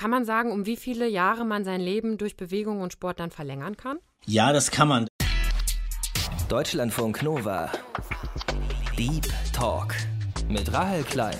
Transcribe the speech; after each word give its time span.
Kann 0.00 0.10
man 0.10 0.24
sagen, 0.24 0.50
um 0.50 0.64
wie 0.64 0.78
viele 0.78 1.06
Jahre 1.06 1.44
man 1.44 1.62
sein 1.62 1.82
Leben 1.82 2.16
durch 2.16 2.34
Bewegung 2.34 2.80
und 2.80 2.90
Sport 2.90 3.20
dann 3.20 3.30
verlängern 3.30 3.76
kann? 3.76 3.98
Ja, 4.24 4.50
das 4.50 4.70
kann 4.70 4.88
man. 4.88 5.06
Deutschlandfunk 6.48 7.22
Nova. 7.22 7.70
Deep 8.96 9.28
Talk 9.52 9.94
mit 10.48 10.72
Rahel 10.72 11.02
Klein. 11.02 11.36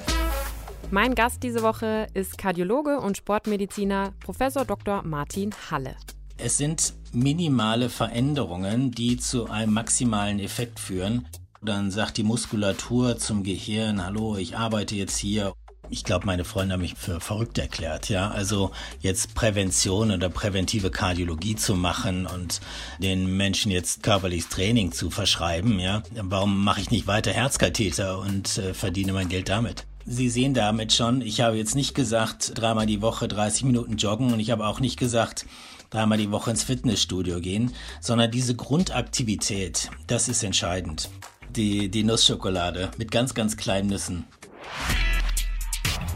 Mein 0.90 1.14
Gast 1.14 1.42
diese 1.42 1.62
Woche 1.62 2.08
ist 2.12 2.36
Kardiologe 2.36 3.00
und 3.00 3.16
Sportmediziner 3.16 4.12
Professor 4.20 4.66
Dr. 4.66 5.04
Martin 5.04 5.54
Halle. 5.70 5.96
Es 6.36 6.58
sind 6.58 6.92
minimale 7.14 7.88
Veränderungen, 7.88 8.90
die 8.90 9.16
zu 9.16 9.48
einem 9.48 9.72
maximalen 9.72 10.38
Effekt 10.38 10.80
führen. 10.80 11.26
Dann 11.62 11.90
sagt 11.90 12.18
die 12.18 12.24
Muskulatur 12.24 13.16
zum 13.16 13.42
Gehirn, 13.42 14.04
hallo, 14.04 14.36
ich 14.36 14.58
arbeite 14.58 14.96
jetzt 14.96 15.16
hier. 15.16 15.54
Ich 15.92 16.04
glaube, 16.04 16.26
meine 16.26 16.44
Freunde 16.44 16.74
haben 16.74 16.82
mich 16.82 16.94
für 16.94 17.20
verrückt 17.20 17.58
erklärt, 17.58 18.08
ja. 18.08 18.30
Also 18.30 18.70
jetzt 19.00 19.34
Prävention 19.34 20.12
oder 20.12 20.30
präventive 20.30 20.90
Kardiologie 20.90 21.56
zu 21.56 21.74
machen 21.74 22.26
und 22.26 22.60
den 23.00 23.36
Menschen 23.36 23.72
jetzt 23.72 24.04
körperliches 24.04 24.48
Training 24.48 24.92
zu 24.92 25.10
verschreiben, 25.10 25.80
ja. 25.80 26.02
Warum 26.14 26.62
mache 26.62 26.80
ich 26.80 26.90
nicht 26.92 27.08
weiter 27.08 27.32
Herzkatheter 27.32 28.20
und 28.20 28.58
äh, 28.58 28.72
verdiene 28.72 29.12
mein 29.12 29.28
Geld 29.28 29.48
damit? 29.48 29.84
Sie 30.06 30.30
sehen 30.30 30.54
damit 30.54 30.92
schon, 30.92 31.22
ich 31.22 31.40
habe 31.40 31.56
jetzt 31.56 31.74
nicht 31.74 31.94
gesagt, 31.94 32.52
dreimal 32.54 32.86
die 32.86 33.02
Woche 33.02 33.28
30 33.28 33.64
Minuten 33.64 33.96
joggen 33.96 34.32
und 34.32 34.40
ich 34.40 34.50
habe 34.50 34.66
auch 34.66 34.80
nicht 34.80 34.98
gesagt, 34.98 35.44
dreimal 35.90 36.18
die 36.18 36.30
Woche 36.30 36.50
ins 36.50 36.62
Fitnessstudio 36.62 37.40
gehen, 37.40 37.74
sondern 38.00 38.30
diese 38.30 38.54
Grundaktivität, 38.54 39.90
das 40.06 40.28
ist 40.28 40.42
entscheidend. 40.42 41.10
Die, 41.50 41.88
die 41.88 42.04
Nussschokolade 42.04 42.92
mit 42.96 43.10
ganz, 43.10 43.34
ganz 43.34 43.56
kleinen 43.56 43.88
Nüssen. 43.88 44.24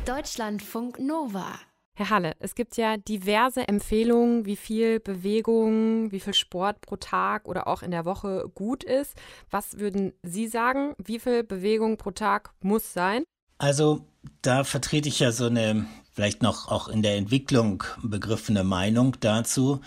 Deutschlandfunk 0.07 0.99
Nova. 0.99 1.59
Herr 1.97 2.11
Halle, 2.11 2.35
es 2.39 2.55
gibt 2.55 2.77
ja 2.77 2.99
diverse 2.99 3.67
Empfehlungen, 3.67 4.45
wie 4.45 4.57
viel 4.57 5.01
Bewegung, 5.01 6.13
wie 6.13 6.21
viel 6.21 6.35
Sport 6.35 6.83
pro 6.83 6.97
Tag 6.97 7.49
oder 7.49 7.67
auch 7.67 7.83
in 7.83 7.91
der 7.91 8.05
Woche 8.05 8.51
gut 8.55 8.85
ist. 8.85 9.15
Was 9.51 9.79
würden 9.79 10.13
Sie 10.23 10.47
sagen? 10.47 10.95
Wie 11.03 11.19
viel 11.19 11.43
Bewegung 11.43 11.97
pro 11.97 12.11
Tag 12.11 12.53
muss 12.61 12.93
sein? 12.93 13.25
Also 13.57 14.05
da 14.43 14.65
vertrete 14.65 15.09
ich 15.09 15.21
ja 15.21 15.33
so 15.33 15.47
eine 15.47 15.87
vielleicht 16.13 16.43
noch 16.43 16.69
auch 16.69 16.89
in 16.89 17.03
der 17.03 17.17
Entwicklung 17.17 17.83
begriffene 18.03 18.63
Meinung 18.63 19.17
dazu. 19.21 19.81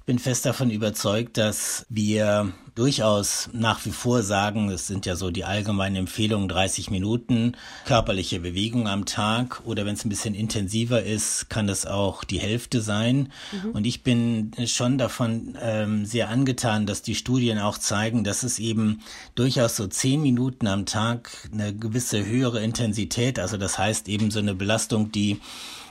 Ich 0.00 0.06
bin 0.06 0.18
fest 0.18 0.46
davon 0.46 0.70
überzeugt, 0.70 1.36
dass 1.36 1.86
wir 1.88 2.52
durchaus 2.74 3.50
nach 3.52 3.84
wie 3.84 3.90
vor 3.90 4.22
sagen, 4.22 4.70
es 4.70 4.86
sind 4.86 5.04
ja 5.04 5.14
so 5.14 5.30
die 5.30 5.44
allgemeinen 5.44 5.96
Empfehlungen, 5.96 6.48
30 6.48 6.90
Minuten 6.90 7.54
körperliche 7.84 8.40
Bewegung 8.40 8.88
am 8.88 9.04
Tag 9.04 9.60
oder 9.66 9.84
wenn 9.84 9.94
es 9.94 10.04
ein 10.04 10.08
bisschen 10.08 10.34
intensiver 10.34 11.02
ist, 11.02 11.50
kann 11.50 11.68
es 11.68 11.84
auch 11.84 12.24
die 12.24 12.40
Hälfte 12.40 12.80
sein. 12.80 13.30
Mhm. 13.52 13.70
Und 13.72 13.86
ich 13.86 14.02
bin 14.02 14.52
schon 14.64 14.96
davon 14.96 15.58
ähm, 15.60 16.06
sehr 16.06 16.30
angetan, 16.30 16.86
dass 16.86 17.02
die 17.02 17.14
Studien 17.14 17.58
auch 17.58 17.76
zeigen, 17.76 18.24
dass 18.24 18.42
es 18.42 18.58
eben 18.58 19.02
durchaus 19.34 19.76
so 19.76 19.86
10 19.86 20.22
Minuten 20.22 20.66
am 20.66 20.86
Tag 20.86 21.30
eine 21.52 21.74
gewisse 21.74 22.24
höhere 22.24 22.62
Intensität, 22.62 23.38
also 23.38 23.58
das 23.58 23.78
heißt 23.78 24.08
eben 24.08 24.30
so 24.30 24.38
eine 24.38 24.54
Belastung, 24.54 25.12
die 25.12 25.40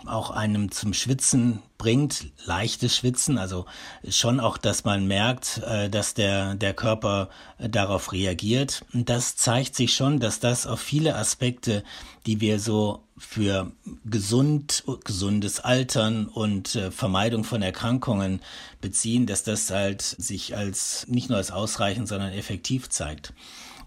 auch 0.05 0.31
einem 0.31 0.71
zum 0.71 0.93
Schwitzen 0.93 1.61
bringt, 1.77 2.27
leichtes 2.45 2.95
Schwitzen, 2.95 3.37
also 3.37 3.65
schon 4.07 4.39
auch, 4.39 4.57
dass 4.57 4.83
man 4.83 5.07
merkt, 5.07 5.61
äh, 5.65 5.89
dass 5.89 6.13
der, 6.13 6.55
der 6.55 6.73
Körper 6.73 7.29
äh, 7.57 7.69
darauf 7.69 8.11
reagiert. 8.11 8.83
Und 8.93 9.09
das 9.09 9.35
zeigt 9.35 9.75
sich 9.75 9.93
schon, 9.93 10.19
dass 10.19 10.39
das 10.39 10.67
auf 10.67 10.79
viele 10.79 11.15
Aspekte, 11.15 11.83
die 12.25 12.41
wir 12.41 12.59
so 12.59 13.03
für 13.17 13.71
gesund, 14.05 14.83
gesundes 15.03 15.59
Altern 15.59 16.27
und 16.27 16.75
äh, 16.75 16.91
Vermeidung 16.91 17.43
von 17.43 17.61
Erkrankungen 17.61 18.41
beziehen, 18.81 19.25
dass 19.25 19.43
das 19.43 19.69
halt 19.69 20.01
sich 20.01 20.55
als 20.55 21.05
nicht 21.07 21.29
nur 21.29 21.37
als 21.37 21.51
ausreichend, 21.51 22.07
sondern 22.07 22.31
effektiv 22.31 22.89
zeigt. 22.89 23.33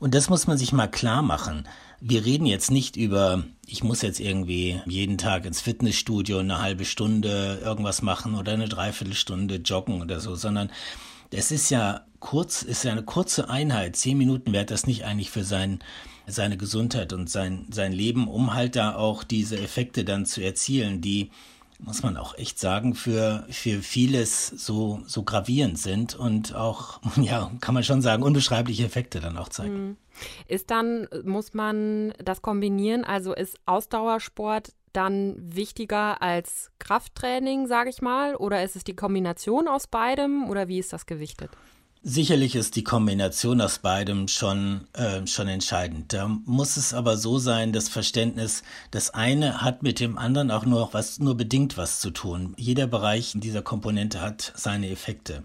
Und 0.00 0.14
das 0.14 0.28
muss 0.28 0.46
man 0.46 0.58
sich 0.58 0.72
mal 0.72 0.88
klar 0.88 1.22
machen. 1.22 1.64
Wir 2.04 2.24
reden 2.24 2.46
jetzt 2.46 2.72
nicht 2.72 2.96
über, 2.96 3.44
ich 3.64 3.84
muss 3.84 4.02
jetzt 4.02 4.18
irgendwie 4.18 4.80
jeden 4.86 5.18
Tag 5.18 5.44
ins 5.44 5.60
Fitnessstudio 5.60 6.38
eine 6.38 6.60
halbe 6.60 6.84
Stunde 6.84 7.60
irgendwas 7.64 8.02
machen 8.02 8.34
oder 8.34 8.54
eine 8.54 8.68
Dreiviertelstunde 8.68 9.56
joggen 9.56 10.02
oder 10.02 10.18
so, 10.18 10.34
sondern 10.34 10.72
es 11.30 11.52
ist 11.52 11.70
ja 11.70 12.04
kurz, 12.18 12.62
ist 12.62 12.82
ja 12.82 12.90
eine 12.90 13.04
kurze 13.04 13.48
Einheit. 13.48 13.94
Zehn 13.94 14.18
Minuten 14.18 14.52
wäre 14.52 14.64
das 14.64 14.88
nicht 14.88 15.04
eigentlich 15.04 15.30
für 15.30 15.44
sein, 15.44 15.78
seine 16.26 16.56
Gesundheit 16.56 17.12
und 17.12 17.30
sein, 17.30 17.66
sein 17.70 17.92
Leben, 17.92 18.26
um 18.26 18.52
halt 18.52 18.74
da 18.74 18.96
auch 18.96 19.22
diese 19.22 19.56
Effekte 19.56 20.04
dann 20.04 20.26
zu 20.26 20.40
erzielen, 20.40 21.02
die 21.02 21.30
muss 21.82 22.02
man 22.02 22.16
auch 22.16 22.36
echt 22.38 22.58
sagen, 22.58 22.94
für, 22.94 23.44
für 23.50 23.82
vieles 23.82 24.48
so, 24.48 25.02
so 25.06 25.22
gravierend 25.22 25.78
sind 25.78 26.14
und 26.14 26.54
auch, 26.54 27.00
ja, 27.16 27.50
kann 27.60 27.74
man 27.74 27.84
schon 27.84 28.02
sagen, 28.02 28.22
unbeschreibliche 28.22 28.84
Effekte 28.84 29.20
dann 29.20 29.36
auch 29.36 29.48
zeigen. 29.48 29.86
Mhm. 29.86 29.96
Ist 30.46 30.70
dann, 30.70 31.08
muss 31.24 31.54
man 31.54 32.12
das 32.18 32.42
kombinieren? 32.42 33.04
Also 33.04 33.34
ist 33.34 33.56
Ausdauersport 33.66 34.72
dann 34.92 35.34
wichtiger 35.38 36.20
als 36.20 36.70
Krafttraining, 36.78 37.66
sage 37.66 37.90
ich 37.90 38.02
mal? 38.02 38.36
Oder 38.36 38.62
ist 38.62 38.76
es 38.76 38.84
die 38.84 38.94
Kombination 38.94 39.68
aus 39.68 39.86
beidem 39.86 40.48
oder 40.48 40.68
wie 40.68 40.78
ist 40.78 40.92
das 40.92 41.06
gewichtet? 41.06 41.50
Sicherlich 42.04 42.56
ist 42.56 42.74
die 42.74 42.82
Kombination 42.82 43.60
aus 43.60 43.78
beidem 43.78 44.26
schon, 44.26 44.88
äh, 44.92 45.24
schon 45.28 45.46
entscheidend. 45.46 46.12
Da 46.12 46.26
muss 46.26 46.76
es 46.76 46.94
aber 46.94 47.16
so 47.16 47.38
sein, 47.38 47.72
das 47.72 47.88
Verständnis, 47.88 48.64
das 48.90 49.10
eine 49.10 49.62
hat 49.62 49.84
mit 49.84 50.00
dem 50.00 50.18
anderen 50.18 50.50
auch 50.50 50.64
nur 50.64 50.88
was, 50.92 51.20
nur 51.20 51.36
bedingt 51.36 51.76
was 51.76 52.00
zu 52.00 52.10
tun. 52.10 52.54
Jeder 52.56 52.88
Bereich 52.88 53.36
in 53.36 53.40
dieser 53.40 53.62
Komponente 53.62 54.20
hat 54.20 54.52
seine 54.56 54.90
Effekte. 54.90 55.44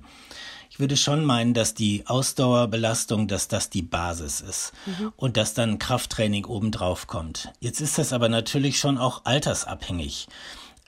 Ich 0.72 0.79
würde 0.79 0.97
schon 0.97 1.25
meinen, 1.25 1.53
dass 1.53 1.75
die 1.75 2.07
Ausdauerbelastung, 2.07 3.28
dass 3.28 3.47
das 3.47 3.69
die 3.69 3.84
Basis 3.84 4.41
ist 4.41 4.74
mhm. 4.88 5.13
und 5.16 5.38
dass 5.38 5.53
dann 5.53 5.78
Krafttraining 5.78 6.45
obendrauf 6.45 7.06
kommt. 7.06 7.51
Jetzt 7.59 7.81
ist 7.81 8.00
das 8.00 8.13
aber 8.13 8.29
natürlich 8.29 8.79
schon 8.79 8.97
auch 8.97 9.25
altersabhängig 9.25 10.28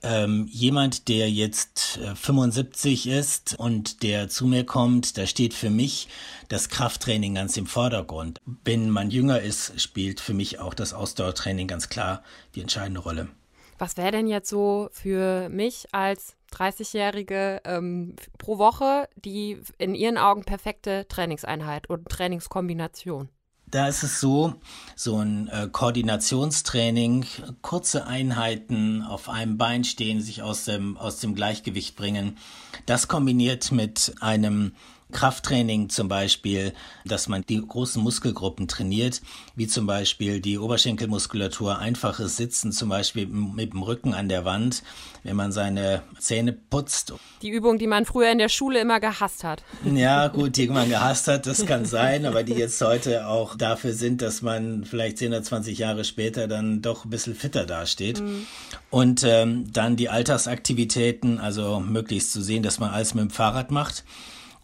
ähm, 0.04 0.48
jemand, 0.50 1.08
der 1.08 1.30
jetzt 1.30 1.98
äh, 1.98 2.16
75 2.16 3.08
ist 3.08 3.56
und 3.58 4.04
der 4.04 4.30
zu 4.30 4.46
mir 4.46 4.66
kommt, 4.66 5.18
da 5.18 5.26
steht 5.26 5.54
für 5.54 5.70
mich 5.70 6.08
das 6.48 6.70
Krafttraining 6.70 7.36
ganz 7.36 7.58
im 7.58 7.66
Vordergrund. 7.66 8.40
Wenn 8.64 8.90
man 8.90 9.12
jünger 9.12 9.42
ist, 9.42 9.80
spielt 9.80 10.20
für 10.20 10.34
mich 10.34 10.60
auch 10.60 10.74
das 10.74 10.94
Ausdauertraining 10.94 11.68
ganz 11.68 11.90
klar 11.90 12.24
die 12.56 12.62
entscheidende 12.62 13.02
Rolle. 13.02 13.30
Was 13.78 13.96
wäre 13.96 14.12
denn 14.12 14.28
jetzt 14.28 14.50
so 14.50 14.90
für 14.92 15.48
mich 15.48 15.88
als 15.94 16.36
30-Jährige 16.54 17.62
ähm, 17.64 18.16
pro 18.38 18.58
Woche 18.58 19.08
die 19.16 19.62
in 19.78 19.96
Ihren 19.96 20.18
Augen 20.18 20.44
perfekte 20.44 21.08
Trainingseinheit 21.08 21.90
und 21.90 22.10
Trainingskombination? 22.10 23.30
Da 23.72 23.88
ist 23.88 24.04
es 24.04 24.20
so, 24.20 24.56
so 24.96 25.18
ein 25.18 25.48
äh, 25.50 25.68
Koordinationstraining, 25.72 27.26
kurze 27.62 28.08
Einheiten 28.08 29.04
auf 29.04 29.30
einem 29.30 29.58
Bein 29.58 29.84
stehen, 29.84 30.22
sich 30.22 30.42
aus 30.42 30.66
dem, 30.66 30.98
aus 30.98 31.20
dem 31.20 31.36
Gleichgewicht 31.36 31.96
bringen. 31.96 32.38
Das 32.86 33.08
kombiniert 33.08 33.72
mit 33.72 34.14
einem 34.22 34.74
Krafttraining 35.12 35.90
zum 35.90 36.08
Beispiel, 36.08 36.74
dass 37.04 37.28
man 37.28 37.44
die 37.48 37.60
großen 37.60 38.02
Muskelgruppen 38.02 38.68
trainiert, 38.68 39.22
wie 39.56 39.66
zum 39.66 39.88
Beispiel 39.88 40.40
die 40.40 40.60
Oberschenkelmuskulatur, 40.60 41.80
einfaches 41.80 42.38
Sitzen 42.38 42.72
zum 42.72 42.90
Beispiel 42.90 43.26
mit 43.26 43.74
dem 43.74 43.82
Rücken 43.82 44.14
an 44.14 44.30
der 44.30 44.46
Wand, 44.46 44.84
wenn 45.24 45.36
man 45.36 45.52
seine 45.52 46.04
Zähne 46.20 46.54
putzt. 46.54 47.14
Die 47.42 47.50
Übung, 47.50 47.80
die 47.80 47.88
man 47.88 48.06
früher 48.06 48.32
in 48.32 48.38
der 48.38 48.50
Schule 48.50 48.80
immer 48.80 49.00
gehasst 49.00 49.44
hat. 49.44 49.64
Ja, 49.84 50.28
gut, 50.30 50.58
die 50.58 50.68
man 50.68 50.90
gehasst 50.90 51.28
hat, 51.28 51.48
das 51.48 51.66
kann 51.66 51.86
sein, 51.86 52.26
aber 52.28 52.44
die 52.44 52.54
jetzt 52.54 52.80
heute 52.82 53.28
auch 53.28 53.56
dafür 53.56 53.94
sind, 53.94 54.22
dass 54.22 54.44
man 54.44 54.86
vielleicht 54.86 55.18
10 55.18 55.30
oder 55.30 55.44
20 55.44 55.78
Jahre 55.78 56.04
später 56.04 56.48
dann 56.48 56.84
doch 56.84 57.06
ein 57.06 57.10
bisschen 57.10 57.34
fitter 57.34 57.66
dasteht. 57.66 58.22
Mhm. 58.22 58.46
Und 58.92 59.24
ähm, 59.24 59.72
dann 59.74 59.96
die 59.96 60.10
Alltagsaktivitäten, 60.10 61.40
also 61.40 61.80
möglichst 61.80 62.32
zu 62.32 62.42
sehen, 62.42 62.62
dass 62.62 62.80
man 62.80 62.92
alles 62.92 63.16
mit 63.16 63.24
dem 63.24 63.30
Fahrrad 63.32 63.72
macht. 63.72 64.04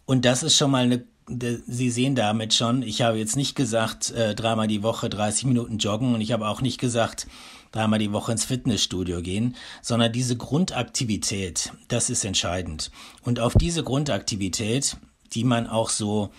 Und 0.06 0.24
das 0.24 0.42
ist 0.42 0.56
schon 0.56 0.70
mal 0.70 0.84
eine 0.84 1.04
Sie 1.28 1.90
sehen 1.90 2.14
damit 2.14 2.54
schon, 2.54 2.82
ich 2.82 3.02
habe 3.02 3.18
jetzt 3.18 3.34
nicht 3.34 3.56
gesagt, 3.56 4.12
äh, 4.12 4.36
dreimal 4.36 4.68
die 4.68 4.84
Woche 4.84 5.10
30 5.10 5.46
Minuten 5.46 5.78
joggen 5.78 6.14
und 6.14 6.20
ich 6.20 6.30
habe 6.30 6.46
auch 6.46 6.60
nicht 6.60 6.78
gesagt, 6.78 7.26
dreimal 7.72 7.98
die 7.98 8.12
Woche 8.12 8.30
ins 8.30 8.44
Fitnessstudio 8.44 9.22
gehen, 9.22 9.56
sondern 9.82 10.12
diese 10.12 10.36
Grundaktivität, 10.36 11.72
das 11.88 12.10
ist 12.10 12.24
entscheidend. 12.24 12.92
Und 13.22 13.40
auf 13.40 13.54
diese 13.54 13.82
Grundaktivität, 13.82 14.98
die 15.32 15.42
man 15.42 15.66
auch 15.66 15.90
so 15.90 16.30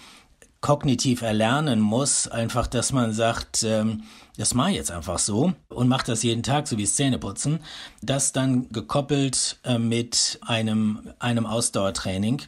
kognitiv 0.61 1.21
erlernen 1.21 1.81
muss, 1.81 2.29
einfach, 2.29 2.65
dass 2.65 2.93
man 2.93 3.11
sagt, 3.11 3.63
ähm, 3.63 4.03
das 4.37 4.53
mache 4.53 4.71
ich 4.71 4.77
jetzt 4.77 4.91
einfach 4.91 5.19
so 5.19 5.53
und 5.67 5.89
macht 5.89 6.07
das 6.07 6.23
jeden 6.23 6.43
Tag, 6.43 6.67
so 6.67 6.77
wie 6.77 6.85
Zähneputzen, 6.85 7.59
das 8.01 8.31
dann 8.31 8.69
gekoppelt 8.69 9.59
äh, 9.65 9.77
mit 9.77 10.39
einem, 10.45 11.11
einem 11.19 11.45
Ausdauertraining 11.45 12.41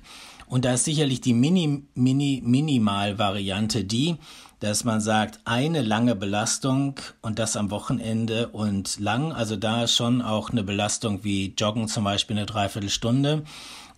und 0.49 0.65
da 0.65 0.73
ist 0.73 0.85
sicherlich 0.85 1.21
die 1.21 1.33
Mini, 1.33 1.83
Mini, 1.93 2.41
Minimal-Variante 2.43 3.83
die, 3.83 4.17
dass 4.59 4.83
man 4.83 4.99
sagt, 4.99 5.39
eine 5.45 5.81
lange 5.81 6.15
Belastung 6.15 6.99
und 7.21 7.39
das 7.39 7.55
am 7.55 7.71
Wochenende 7.71 8.49
und 8.49 8.99
lang, 8.99 9.31
also 9.31 9.55
da 9.55 9.87
schon 9.87 10.21
auch 10.21 10.49
eine 10.49 10.63
Belastung 10.63 11.23
wie 11.23 11.53
Joggen 11.57 11.87
zum 11.87 12.03
Beispiel 12.03 12.35
eine 12.35 12.45
Dreiviertelstunde. 12.45 13.43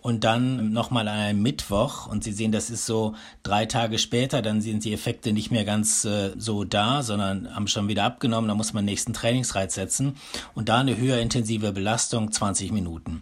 Und 0.04 0.24
dann 0.24 0.74
nochmal 0.74 1.08
an 1.08 1.20
einem 1.20 1.44
Mittwoch 1.44 2.08
und 2.08 2.24
Sie 2.24 2.32
sehen, 2.32 2.52
das 2.52 2.72
ist 2.72 2.88
so 2.88 3.14
drei 3.44 3.68
Tage 3.68 4.00
später, 4.00 4.42
dann 4.42 4.60
sind 4.60 4.84
die 4.84 4.94
Effekte 4.94 5.32
nicht 5.32 5.52
mehr 5.52 5.64
ganz 5.64 6.06
äh, 6.06 6.32
so 6.38 6.64
da, 6.64 7.04
sondern 7.04 7.54
haben 7.56 7.68
schon 7.68 7.88
wieder 7.88 8.04
abgenommen, 8.04 8.48
da 8.48 8.56
muss 8.56 8.74
man 8.74 8.84
nächsten 8.84 9.14
Trainingsreiz 9.14 9.76
setzen. 9.76 10.16
Und 10.56 10.70
da 10.70 10.80
eine 10.80 10.98
höher 10.98 11.20
intensive 11.20 11.72
Belastung 11.72 12.32
20 12.32 12.72
Minuten. 12.72 13.22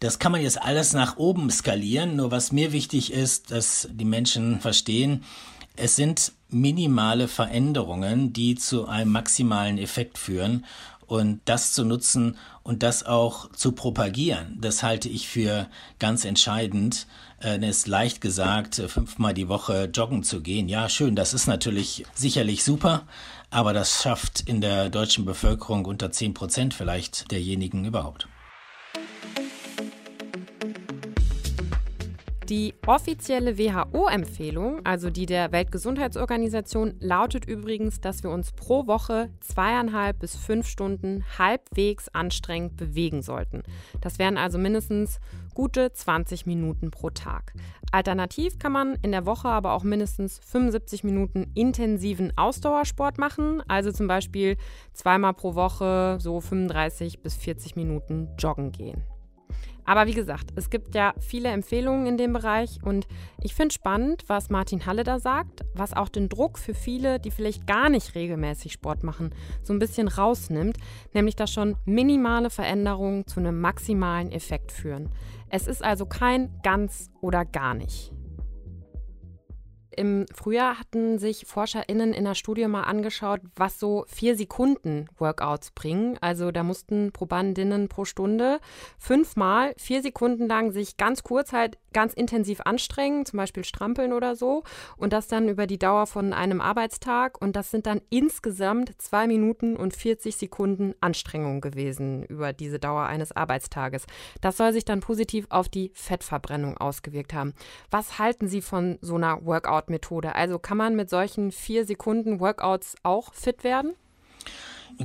Das 0.00 0.18
kann 0.18 0.32
man 0.32 0.40
jetzt 0.40 0.60
alles 0.60 0.94
nach 0.94 1.18
oben 1.18 1.50
skalieren, 1.50 2.16
nur 2.16 2.30
was 2.30 2.52
mir 2.52 2.72
wichtig 2.72 3.12
ist, 3.12 3.50
dass 3.50 3.86
die 3.92 4.06
Menschen 4.06 4.58
verstehen, 4.58 5.24
es 5.76 5.94
sind 5.94 6.32
minimale 6.48 7.28
Veränderungen, 7.28 8.32
die 8.32 8.54
zu 8.54 8.88
einem 8.88 9.12
maximalen 9.12 9.76
Effekt 9.76 10.16
führen 10.16 10.64
und 11.06 11.42
das 11.44 11.74
zu 11.74 11.84
nutzen 11.84 12.38
und 12.62 12.82
das 12.82 13.04
auch 13.04 13.52
zu 13.52 13.72
propagieren, 13.72 14.56
das 14.60 14.82
halte 14.82 15.10
ich 15.10 15.28
für 15.28 15.68
ganz 15.98 16.24
entscheidend. 16.24 17.06
Es 17.40 17.78
ist 17.78 17.86
leicht 17.86 18.22
gesagt, 18.22 18.76
fünfmal 18.76 19.34
die 19.34 19.48
Woche 19.48 19.90
joggen 19.92 20.22
zu 20.22 20.40
gehen. 20.40 20.68
Ja, 20.68 20.88
schön, 20.88 21.14
das 21.14 21.34
ist 21.34 21.46
natürlich 21.46 22.04
sicherlich 22.14 22.64
super, 22.64 23.02
aber 23.50 23.74
das 23.74 24.02
schafft 24.02 24.40
in 24.48 24.62
der 24.62 24.88
deutschen 24.88 25.26
Bevölkerung 25.26 25.84
unter 25.84 26.10
zehn 26.10 26.32
Prozent 26.32 26.72
vielleicht 26.72 27.30
derjenigen 27.30 27.84
überhaupt. 27.84 28.28
Die 32.50 32.74
offizielle 32.84 33.58
WHO-Empfehlung, 33.58 34.84
also 34.84 35.08
die 35.08 35.26
der 35.26 35.52
Weltgesundheitsorganisation, 35.52 36.96
lautet 36.98 37.44
übrigens, 37.44 38.00
dass 38.00 38.24
wir 38.24 38.30
uns 38.30 38.50
pro 38.50 38.88
Woche 38.88 39.30
zweieinhalb 39.38 40.18
bis 40.18 40.34
fünf 40.34 40.66
Stunden 40.66 41.24
halbwegs 41.38 42.08
anstrengend 42.08 42.76
bewegen 42.76 43.22
sollten. 43.22 43.62
Das 44.00 44.18
wären 44.18 44.36
also 44.36 44.58
mindestens 44.58 45.20
gute 45.54 45.92
20 45.92 46.44
Minuten 46.46 46.90
pro 46.90 47.10
Tag. 47.10 47.52
Alternativ 47.92 48.58
kann 48.58 48.72
man 48.72 48.96
in 49.00 49.12
der 49.12 49.26
Woche 49.26 49.48
aber 49.48 49.72
auch 49.72 49.84
mindestens 49.84 50.40
75 50.40 51.04
Minuten 51.04 51.52
intensiven 51.54 52.36
Ausdauersport 52.36 53.16
machen, 53.18 53.62
also 53.68 53.92
zum 53.92 54.08
Beispiel 54.08 54.56
zweimal 54.92 55.34
pro 55.34 55.54
Woche 55.54 56.18
so 56.20 56.40
35 56.40 57.22
bis 57.22 57.36
40 57.36 57.76
Minuten 57.76 58.30
joggen 58.36 58.72
gehen. 58.72 59.04
Aber 59.84 60.06
wie 60.06 60.14
gesagt, 60.14 60.52
es 60.56 60.70
gibt 60.70 60.94
ja 60.94 61.14
viele 61.18 61.48
Empfehlungen 61.48 62.06
in 62.06 62.16
dem 62.16 62.32
Bereich 62.32 62.78
und 62.82 63.06
ich 63.40 63.54
finde 63.54 63.74
spannend, 63.74 64.24
was 64.26 64.50
Martin 64.50 64.86
Halle 64.86 65.04
da 65.04 65.18
sagt, 65.18 65.64
was 65.74 65.92
auch 65.92 66.08
den 66.08 66.28
Druck 66.28 66.58
für 66.58 66.74
viele, 66.74 67.18
die 67.20 67.30
vielleicht 67.30 67.66
gar 67.66 67.88
nicht 67.88 68.14
regelmäßig 68.14 68.72
Sport 68.72 69.02
machen, 69.02 69.34
so 69.62 69.72
ein 69.72 69.78
bisschen 69.78 70.08
rausnimmt, 70.08 70.76
nämlich 71.14 71.36
dass 71.36 71.52
schon 71.52 71.76
minimale 71.84 72.50
Veränderungen 72.50 73.26
zu 73.26 73.40
einem 73.40 73.60
maximalen 73.60 74.30
Effekt 74.30 74.72
führen. 74.72 75.10
Es 75.48 75.66
ist 75.66 75.82
also 75.82 76.06
kein 76.06 76.50
ganz 76.62 77.10
oder 77.20 77.44
gar 77.44 77.74
nicht. 77.74 78.12
Im 79.96 80.26
Frühjahr 80.34 80.78
hatten 80.78 81.18
sich 81.18 81.46
ForscherInnen 81.46 82.12
in 82.12 82.24
der 82.24 82.34
Studie 82.34 82.66
mal 82.68 82.84
angeschaut, 82.84 83.40
was 83.56 83.80
so 83.80 84.04
vier 84.06 84.36
Sekunden 84.36 85.08
Workouts 85.18 85.72
bringen. 85.72 86.16
Also 86.20 86.52
da 86.52 86.62
mussten 86.62 87.10
Probandinnen 87.12 87.88
pro 87.88 88.04
Stunde 88.04 88.60
fünfmal 88.98 89.74
vier 89.76 90.02
Sekunden 90.02 90.46
lang 90.46 90.70
sich 90.70 90.96
ganz 90.96 91.22
kurz 91.24 91.52
halt 91.52 91.78
ganz 91.92 92.14
intensiv 92.14 92.60
anstrengen, 92.60 93.26
zum 93.26 93.38
Beispiel 93.38 93.64
strampeln 93.64 94.12
oder 94.12 94.36
so. 94.36 94.62
Und 94.96 95.12
das 95.12 95.26
dann 95.26 95.48
über 95.48 95.66
die 95.66 95.78
Dauer 95.78 96.06
von 96.06 96.32
einem 96.32 96.60
Arbeitstag. 96.60 97.40
Und 97.40 97.56
das 97.56 97.72
sind 97.72 97.86
dann 97.86 98.00
insgesamt 98.10 99.00
zwei 99.02 99.26
Minuten 99.26 99.76
und 99.76 99.96
40 99.96 100.36
Sekunden 100.36 100.94
Anstrengung 101.00 101.60
gewesen 101.60 102.22
über 102.24 102.52
diese 102.52 102.78
Dauer 102.78 103.06
eines 103.06 103.32
Arbeitstages. 103.32 104.06
Das 104.40 104.56
soll 104.56 104.72
sich 104.72 104.84
dann 104.84 105.00
positiv 105.00 105.46
auf 105.48 105.68
die 105.68 105.90
Fettverbrennung 105.94 106.76
ausgewirkt 106.76 107.34
haben. 107.34 107.54
Was 107.90 108.18
halten 108.20 108.46
Sie 108.46 108.62
von 108.62 108.98
so 109.00 109.16
einer 109.16 109.44
Workout? 109.44 109.79
Workout-Methode. 109.80 110.34
Also 110.34 110.58
kann 110.58 110.76
man 110.76 110.96
mit 110.96 111.10
solchen 111.10 111.52
vier 111.52 111.84
Sekunden 111.84 112.40
Workouts 112.40 112.96
auch 113.02 113.32
fit 113.34 113.64
werden? 113.64 113.94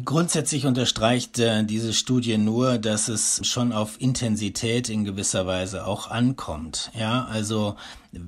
Grundsätzlich 0.03 0.65
unterstreicht 0.65 1.39
äh, 1.39 1.63
diese 1.63 1.93
Studie 1.93 2.37
nur, 2.37 2.79
dass 2.79 3.07
es 3.07 3.47
schon 3.47 3.71
auf 3.71 4.01
Intensität 4.01 4.89
in 4.89 5.05
gewisser 5.05 5.45
Weise 5.45 5.85
auch 5.85 6.09
ankommt. 6.09 6.91
Ja, 6.99 7.25
also 7.25 7.75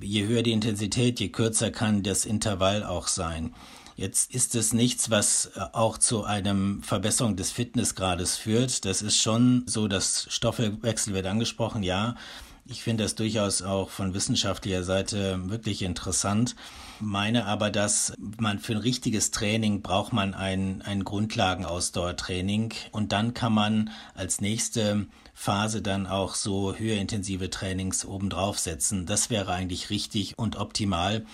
je 0.02 0.26
höher 0.28 0.44
die 0.44 0.54
Intensität, 0.54 1.20
je 1.20 1.30
kürzer 1.30 1.72
kann 1.72 2.04
das 2.04 2.26
Intervall 2.26 2.84
auch 2.84 3.08
sein. 3.08 3.54
Jetzt 3.98 4.34
ist 4.34 4.54
es 4.54 4.74
nichts, 4.74 5.10
was 5.10 5.52
äh, 5.56 5.62
auch 5.74 5.98
zu 5.98 6.24
einem 6.24 6.84
Verbesserung 6.84 7.36
des 7.36 7.52
Fitnessgrades 7.52 8.38
führt. 8.38 8.86
Das 8.86 9.02
ist 9.02 9.18
schon 9.18 9.64
so, 9.66 9.88
dass 9.88 10.28
Stoffwechsel 10.30 11.14
wird 11.14 11.26
angesprochen, 11.26 11.84
ja. 11.84 12.16
Ich 12.70 12.84
finde 12.84 13.04
das 13.04 13.16
durchaus 13.16 13.62
auch 13.62 13.90
von 13.90 14.14
wissenschaftlicher 14.14 14.84
Seite 14.84 15.40
wirklich 15.50 15.84
interessant. 15.84 16.56
Meine 17.00 17.46
aber, 17.46 17.70
dass 17.70 18.14
man 18.40 18.60
für 18.60 18.74
ein 18.74 18.80
richtiges 18.80 19.32
Training 19.32 19.82
braucht 19.82 20.12
man 20.12 20.34
ein, 20.34 20.82
ein 20.82 21.06
Grundlagenausdauertraining 21.06 22.74
und 22.92 23.14
dann 23.14 23.34
kann 23.34 23.54
man 23.54 23.92
als 24.16 24.42
nächste 24.42 25.06
Phase 25.34 25.82
dann 25.82 26.08
auch 26.08 26.36
so 26.36 26.76
höherintensive 26.76 27.50
Trainings 27.50 28.04
obendrauf 28.04 28.60
setzen. 28.60 29.06
Das 29.06 29.30
wäre 29.30 29.54
eigentlich 29.54 29.90
richtig 29.90 30.38
und 30.38 30.58
optimal. 30.58 31.26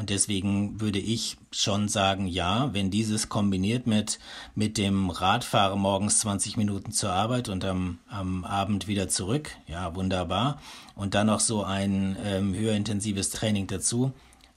Und 0.00 0.08
deswegen 0.08 0.80
würde 0.80 0.98
ich 0.98 1.36
schon 1.52 1.86
sagen, 1.86 2.26
ja, 2.26 2.72
wenn 2.72 2.90
dieses 2.90 3.28
kombiniert 3.28 3.86
mit, 3.86 4.18
mit 4.54 4.78
dem 4.78 5.10
Radfahren 5.10 5.78
morgens 5.78 6.20
20 6.20 6.56
Minuten 6.56 6.90
zur 6.90 7.12
Arbeit 7.12 7.50
und 7.50 7.66
am, 7.66 7.98
am 8.08 8.46
Abend 8.46 8.88
wieder 8.88 9.10
zurück, 9.10 9.50
ja, 9.66 9.94
wunderbar. 9.94 10.58
Und 10.94 11.14
dann 11.14 11.26
noch 11.26 11.40
so 11.40 11.64
ein 11.64 12.16
ähm, 12.24 12.54
höher 12.54 12.72
intensives 12.72 13.28
Training 13.28 13.66
dazu. 13.66 14.12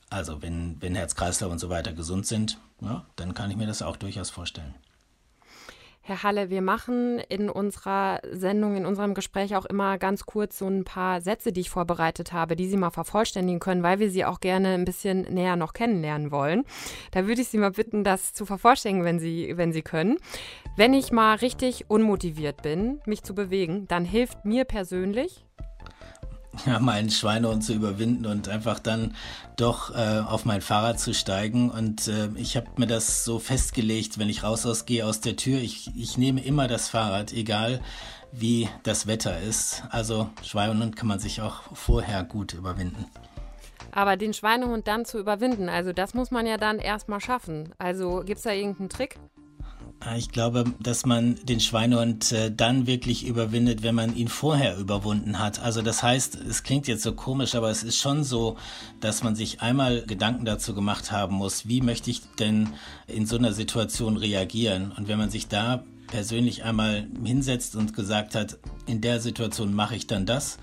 Also 0.10 0.42
wenn, 0.42 0.78
wenn 0.80 0.96
Herz-Kreislauf 0.96 1.52
und 1.52 1.60
so 1.60 1.68
weiter 1.68 1.92
gesund 1.92 2.26
sind, 2.26 2.58
ja, 2.80 3.04
dann 3.18 3.34
kann 3.34 3.52
ich 3.52 3.58
mir 3.58 3.68
das 3.68 3.82
auch 3.82 3.98
durchaus 3.98 4.30
vorstellen. 4.30 4.74
Herr 6.06 6.22
Halle, 6.22 6.50
wir 6.50 6.62
machen 6.62 7.20
in 7.30 7.50
unserer 7.50 8.20
Sendung, 8.30 8.76
in 8.76 8.86
unserem 8.86 9.14
Gespräch 9.14 9.56
auch 9.56 9.64
immer 9.64 9.98
ganz 9.98 10.26
kurz 10.26 10.60
so 10.60 10.68
ein 10.68 10.84
paar 10.84 11.22
Sätze, 11.22 11.54
die 11.54 11.62
ich 11.62 11.70
vorbereitet 11.70 12.34
habe, 12.34 12.58
die 12.58 12.68
Sie 12.68 12.76
mal 12.76 12.90
vervollständigen 12.90 13.62
können, 13.62 13.84
weil 13.84 14.00
wir 14.00 14.12
Sie 14.12 14.26
auch 14.26 14.42
gerne 14.42 14.74
ein 14.74 14.84
bisschen 14.84 15.22
näher 15.22 15.56
noch 15.56 15.72
kennenlernen 15.72 16.30
wollen. 16.30 16.66
Da 17.12 17.26
würde 17.26 17.40
ich 17.40 17.48
Sie 17.48 17.58
mal 17.58 17.72
bitten, 17.72 18.04
das 18.04 18.34
zu 18.34 18.46
vervollständigen, 18.46 19.06
wenn 19.06 19.20
Sie, 19.20 19.54
wenn 19.56 19.72
Sie 19.72 19.82
können. 19.82 20.18
Wenn 20.76 20.94
ich 20.94 21.14
mal 21.14 21.36
richtig 21.36 21.90
unmotiviert 21.90 22.64
bin, 22.64 23.00
mich 23.06 23.24
zu 23.24 23.34
bewegen, 23.34 23.88
dann 23.88 24.04
hilft 24.04 24.44
mir 24.44 24.66
persönlich 24.66 25.46
ja, 26.66 26.80
meinen 26.80 27.10
Schweinehund 27.10 27.64
zu 27.64 27.74
überwinden 27.74 28.26
und 28.26 28.50
einfach 28.50 28.80
dann 28.80 29.16
doch 29.56 29.94
äh, 29.96 30.20
auf 30.20 30.46
mein 30.46 30.62
Fahrrad 30.62 31.00
zu 31.00 31.14
steigen. 31.14 31.70
Und 31.70 32.08
äh, 32.08 32.30
ich 32.36 32.56
habe 32.56 32.68
mir 32.78 32.88
das 32.88 33.26
so 33.26 33.40
festgelegt, 33.40 34.18
wenn 34.18 34.30
ich 34.30 34.44
raus 34.44 34.66
ausgehe 34.66 35.06
aus 35.06 35.22
der 35.22 35.36
Tür, 35.36 35.60
ich, 35.60 35.92
ich 35.96 36.18
nehme 36.18 36.44
immer 36.44 36.68
das 36.68 36.90
Fahrrad, 36.90 37.34
egal 37.34 37.82
wie 38.32 38.68
das 38.84 39.08
Wetter 39.08 39.40
ist. 39.42 39.84
Also 39.90 40.30
Schweinehund 40.42 40.96
kann 40.96 41.08
man 41.08 41.20
sich 41.20 41.42
auch 41.42 41.62
vorher 41.74 42.24
gut 42.24 42.54
überwinden. 42.54 43.06
Aber 43.92 44.18
den 44.18 44.34
Schweinehund 44.34 44.88
dann 44.88 45.06
zu 45.06 45.20
überwinden, 45.20 45.70
also 45.70 45.94
das 45.94 46.16
muss 46.16 46.32
man 46.32 46.48
ja 46.48 46.58
dann 46.58 46.80
erstmal 46.80 47.22
schaffen. 47.22 47.74
Also 47.78 48.24
gibt 48.26 48.38
es 48.38 48.44
da 48.44 48.52
irgendeinen 48.52 48.90
Trick? 48.90 49.20
Ah, 50.06 50.18
ich 50.18 50.32
glaube, 50.32 50.66
dass 50.82 51.06
man 51.06 51.36
den 51.44 51.62
Schweinehund 51.62 52.34
äh, 52.34 52.52
dann 52.52 52.88
wirklich 52.88 53.26
überwindet, 53.26 53.84
wenn 53.84 53.96
man 53.96 54.18
ihn 54.18 54.28
vorher 54.28 54.78
überwunden 54.78 55.40
hat. 55.40 55.62
Also 55.62 55.82
das 55.82 56.04
heißt, 56.04 56.36
es 56.36 56.64
klingt 56.64 56.90
jetzt 56.90 57.04
so 57.04 57.14
komisch, 57.14 57.56
aber 57.56 57.70
es 57.70 57.84
ist 57.84 57.98
schon 57.98 58.26
so, 58.26 58.58
dass 59.00 59.24
man 59.24 59.36
sich 59.36 59.62
einmal 59.62 60.02
Gedanken 60.02 60.44
dazu 60.44 60.76
gemacht 60.76 61.14
haben 61.14 61.36
muss, 61.36 61.70
wie 61.70 61.80
möchte 61.80 62.10
ich 62.12 62.22
denn 62.38 62.74
in 63.08 63.26
so 63.26 63.38
einer 63.38 63.54
Situation 63.54 64.18
reagieren? 64.18 64.92
Und 64.92 65.08
wenn 65.08 65.18
man 65.18 65.30
sich 65.30 65.48
da 65.48 65.86
persönlich 66.08 66.66
einmal 66.66 67.08
hinsetzt 67.24 67.78
und 67.78 67.94
gesagt 67.94 68.36
hat, 68.36 68.58
in 68.86 69.00
der 69.00 69.22
Situation 69.22 69.74
mache 69.74 69.96
ich 69.96 70.06
dann 70.06 70.26
das, 70.26 70.58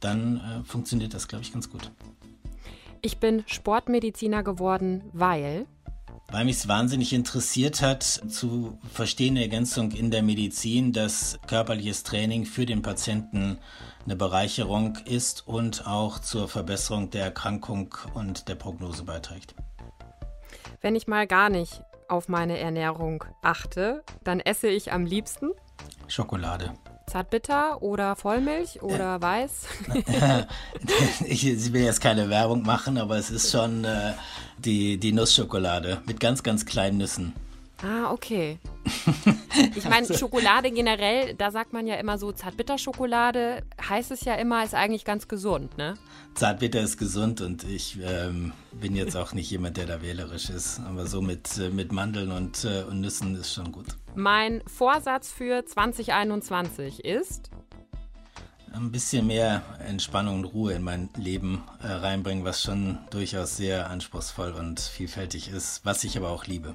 dann 0.00 0.38
äh, 0.38 0.64
funktioniert 0.64 1.12
das, 1.12 1.28
glaube 1.28 1.44
ich, 1.44 1.52
ganz 1.52 1.68
gut. 1.68 1.90
Ich 3.02 3.18
bin 3.18 3.44
Sportmediziner 3.46 4.42
geworden, 4.42 5.02
weil 5.12 5.66
weil 6.30 6.44
mich 6.44 6.56
es 6.56 6.68
wahnsinnig 6.68 7.12
interessiert 7.12 7.80
hat, 7.80 8.02
zu 8.02 8.78
verstehen 8.92 9.36
Ergänzung 9.36 9.92
in 9.92 10.10
der 10.10 10.22
Medizin, 10.22 10.92
dass 10.92 11.38
körperliches 11.46 12.02
Training 12.02 12.44
für 12.44 12.66
den 12.66 12.82
Patienten 12.82 13.58
eine 14.04 14.16
Bereicherung 14.16 14.96
ist 15.04 15.46
und 15.46 15.86
auch 15.86 16.18
zur 16.18 16.48
Verbesserung 16.48 17.10
der 17.10 17.24
Erkrankung 17.24 17.94
und 18.14 18.48
der 18.48 18.56
Prognose 18.56 19.04
beiträgt. 19.04 19.54
Wenn 20.80 20.96
ich 20.96 21.06
mal 21.06 21.26
gar 21.26 21.48
nicht 21.48 21.82
auf 22.08 22.28
meine 22.28 22.58
Ernährung 22.58 23.24
achte, 23.42 24.04
dann 24.24 24.40
esse 24.40 24.68
ich 24.68 24.92
am 24.92 25.04
liebsten 25.04 25.50
Schokolade. 26.06 26.74
Zartbitter 27.08 27.82
oder 27.82 28.16
Vollmilch 28.16 28.82
oder 28.82 29.16
äh, 29.16 29.22
weiß? 29.22 29.50
ich, 31.26 31.46
ich, 31.46 31.72
will 31.72 31.82
jetzt 31.82 32.00
keine 32.00 32.28
Werbung 32.28 32.62
machen, 32.62 32.98
aber 32.98 33.16
es 33.16 33.30
ist 33.30 33.50
schon 33.50 33.84
äh, 33.84 34.12
die, 34.58 34.98
die 34.98 35.12
Nussschokolade 35.12 36.02
mit 36.06 36.20
ganz, 36.20 36.42
ganz 36.42 36.66
kleinen 36.66 36.98
Nüssen. 36.98 37.32
Ah, 37.82 38.10
okay. 38.12 38.58
Ich 39.74 39.88
meine, 39.88 40.06
Schokolade 40.16 40.70
generell, 40.70 41.34
da 41.34 41.50
sagt 41.50 41.72
man 41.72 41.86
ja 41.86 41.96
immer 41.96 42.16
so, 42.16 42.32
Zartbitterschokolade 42.32 43.62
heißt 43.88 44.10
es 44.10 44.24
ja 44.24 44.34
immer, 44.34 44.64
ist 44.64 44.74
eigentlich 44.74 45.04
ganz 45.04 45.26
gesund, 45.26 45.76
ne? 45.76 45.94
Zartbitter 46.34 46.80
ist 46.80 46.96
gesund 46.96 47.40
und 47.40 47.64
ich 47.64 47.98
ähm, 48.02 48.52
bin 48.72 48.94
jetzt 48.94 49.16
auch 49.16 49.32
nicht 49.32 49.50
jemand, 49.50 49.76
der 49.76 49.86
da 49.86 50.02
wählerisch 50.02 50.50
ist. 50.50 50.80
Aber 50.80 51.06
so 51.06 51.20
mit, 51.20 51.58
äh, 51.58 51.70
mit 51.70 51.92
Mandeln 51.92 52.30
und, 52.30 52.64
äh, 52.64 52.84
und 52.84 53.00
Nüssen 53.00 53.34
ist 53.34 53.52
schon 53.52 53.72
gut. 53.72 53.86
Mein 54.18 54.64
Vorsatz 54.66 55.30
für 55.30 55.64
2021 55.64 57.04
ist? 57.04 57.50
Ein 58.72 58.90
bisschen 58.90 59.28
mehr 59.28 59.62
Entspannung 59.86 60.38
und 60.40 60.44
Ruhe 60.46 60.72
in 60.72 60.82
mein 60.82 61.08
Leben 61.16 61.62
äh, 61.80 61.86
reinbringen, 61.86 62.44
was 62.44 62.60
schon 62.60 62.98
durchaus 63.10 63.56
sehr 63.56 63.88
anspruchsvoll 63.88 64.54
und 64.54 64.80
vielfältig 64.80 65.52
ist, 65.52 65.84
was 65.84 66.02
ich 66.02 66.16
aber 66.16 66.30
auch 66.30 66.46
liebe. 66.46 66.74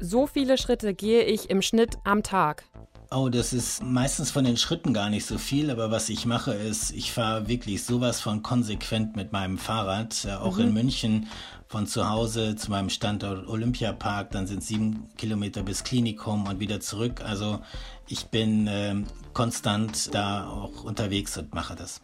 So 0.00 0.26
viele 0.26 0.56
Schritte 0.56 0.94
gehe 0.94 1.24
ich 1.24 1.50
im 1.50 1.60
Schnitt 1.60 1.98
am 2.04 2.22
Tag. 2.22 2.64
Oh, 3.10 3.28
das 3.28 3.52
ist 3.52 3.82
meistens 3.82 4.30
von 4.30 4.44
den 4.44 4.56
Schritten 4.56 4.94
gar 4.94 5.10
nicht 5.10 5.26
so 5.26 5.36
viel, 5.36 5.70
aber 5.70 5.90
was 5.90 6.08
ich 6.08 6.24
mache 6.24 6.54
ist, 6.54 6.90
ich 6.90 7.12
fahre 7.12 7.48
wirklich 7.48 7.84
sowas 7.84 8.22
von 8.22 8.42
konsequent 8.42 9.14
mit 9.14 9.30
meinem 9.30 9.58
Fahrrad, 9.58 10.24
äh, 10.24 10.32
auch 10.32 10.56
mhm. 10.56 10.62
in 10.62 10.72
München 10.72 11.28
von 11.68 11.86
zu 11.86 12.08
Hause 12.08 12.56
zu 12.56 12.70
meinem 12.70 12.90
Standort 12.90 13.48
Olympiapark, 13.48 14.30
dann 14.30 14.46
sind 14.46 14.62
sieben 14.62 15.08
Kilometer 15.16 15.62
bis 15.62 15.84
Klinikum 15.84 16.46
und 16.46 16.60
wieder 16.60 16.80
zurück. 16.80 17.22
Also 17.24 17.60
ich 18.06 18.26
bin 18.26 18.66
äh, 18.66 18.94
konstant 19.32 20.14
da 20.14 20.48
auch 20.48 20.84
unterwegs 20.84 21.36
und 21.36 21.54
mache 21.54 21.74
das. 21.74 22.00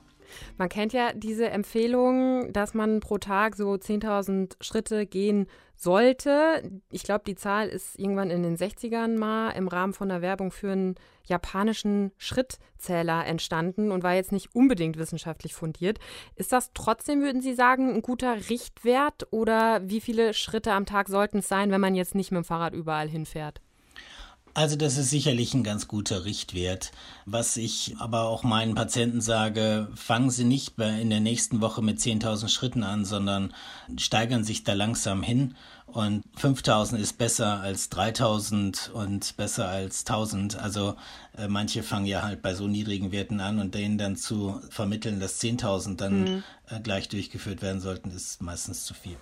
Man 0.56 0.68
kennt 0.68 0.92
ja 0.92 1.12
diese 1.12 1.50
Empfehlung, 1.50 2.52
dass 2.52 2.74
man 2.74 3.00
pro 3.00 3.18
Tag 3.18 3.56
so 3.56 3.72
10.000 3.72 4.54
Schritte 4.60 5.06
gehen 5.06 5.46
sollte. 5.82 6.62
Ich 6.90 7.02
glaube, 7.02 7.24
die 7.26 7.34
Zahl 7.34 7.68
ist 7.68 7.98
irgendwann 7.98 8.30
in 8.30 8.42
den 8.42 8.56
60ern 8.56 9.18
mal 9.18 9.50
im 9.50 9.68
Rahmen 9.68 9.92
von 9.92 10.10
einer 10.10 10.22
Werbung 10.22 10.50
für 10.50 10.72
einen 10.72 10.94
japanischen 11.24 12.12
Schrittzähler 12.18 13.26
entstanden 13.26 13.90
und 13.90 14.02
war 14.02 14.14
jetzt 14.14 14.32
nicht 14.32 14.54
unbedingt 14.54 14.96
wissenschaftlich 14.96 15.54
fundiert. 15.54 15.98
Ist 16.36 16.52
das 16.52 16.72
trotzdem, 16.74 17.22
würden 17.22 17.42
Sie 17.42 17.54
sagen, 17.54 17.94
ein 17.94 18.02
guter 18.02 18.48
Richtwert 18.48 19.26
oder 19.30 19.88
wie 19.88 20.00
viele 20.00 20.34
Schritte 20.34 20.72
am 20.72 20.86
Tag 20.86 21.08
sollten 21.08 21.38
es 21.38 21.48
sein, 21.48 21.70
wenn 21.70 21.80
man 21.80 21.94
jetzt 21.94 22.14
nicht 22.14 22.30
mit 22.30 22.38
dem 22.38 22.44
Fahrrad 22.44 22.74
überall 22.74 23.08
hinfährt? 23.08 23.60
Also 24.54 24.76
das 24.76 24.98
ist 24.98 25.08
sicherlich 25.08 25.54
ein 25.54 25.64
ganz 25.64 25.88
guter 25.88 26.26
Richtwert. 26.26 26.92
Was 27.24 27.56
ich 27.56 27.94
aber 27.98 28.24
auch 28.24 28.42
meinen 28.42 28.74
Patienten 28.74 29.22
sage, 29.22 29.88
fangen 29.94 30.30
Sie 30.30 30.44
nicht 30.44 30.78
in 30.78 31.08
der 31.08 31.20
nächsten 31.20 31.62
Woche 31.62 31.80
mit 31.80 32.00
10.000 32.00 32.48
Schritten 32.48 32.82
an, 32.82 33.06
sondern 33.06 33.54
steigern 33.96 34.44
sich 34.44 34.62
da 34.62 34.74
langsam 34.74 35.22
hin. 35.22 35.54
Und 35.86 36.24
5.000 36.38 36.96
ist 36.96 37.18
besser 37.18 37.60
als 37.60 37.90
3.000 37.92 38.90
und 38.90 39.36
besser 39.36 39.68
als 39.68 40.06
1.000. 40.06 40.56
Also 40.56 40.96
äh, 41.36 41.48
manche 41.48 41.82
fangen 41.82 42.06
ja 42.06 42.22
halt 42.22 42.42
bei 42.42 42.54
so 42.54 42.66
niedrigen 42.66 43.10
Werten 43.10 43.40
an 43.40 43.58
und 43.58 43.74
denen 43.74 43.96
dann 43.96 44.16
zu 44.16 44.60
vermitteln, 44.68 45.18
dass 45.18 45.40
10.000 45.40 45.96
dann 45.96 46.20
mhm. 46.20 46.44
äh, 46.68 46.80
gleich 46.80 47.08
durchgeführt 47.08 47.62
werden 47.62 47.80
sollten, 47.80 48.10
ist 48.10 48.42
meistens 48.42 48.84
zu 48.84 48.94
viel. 48.94 49.16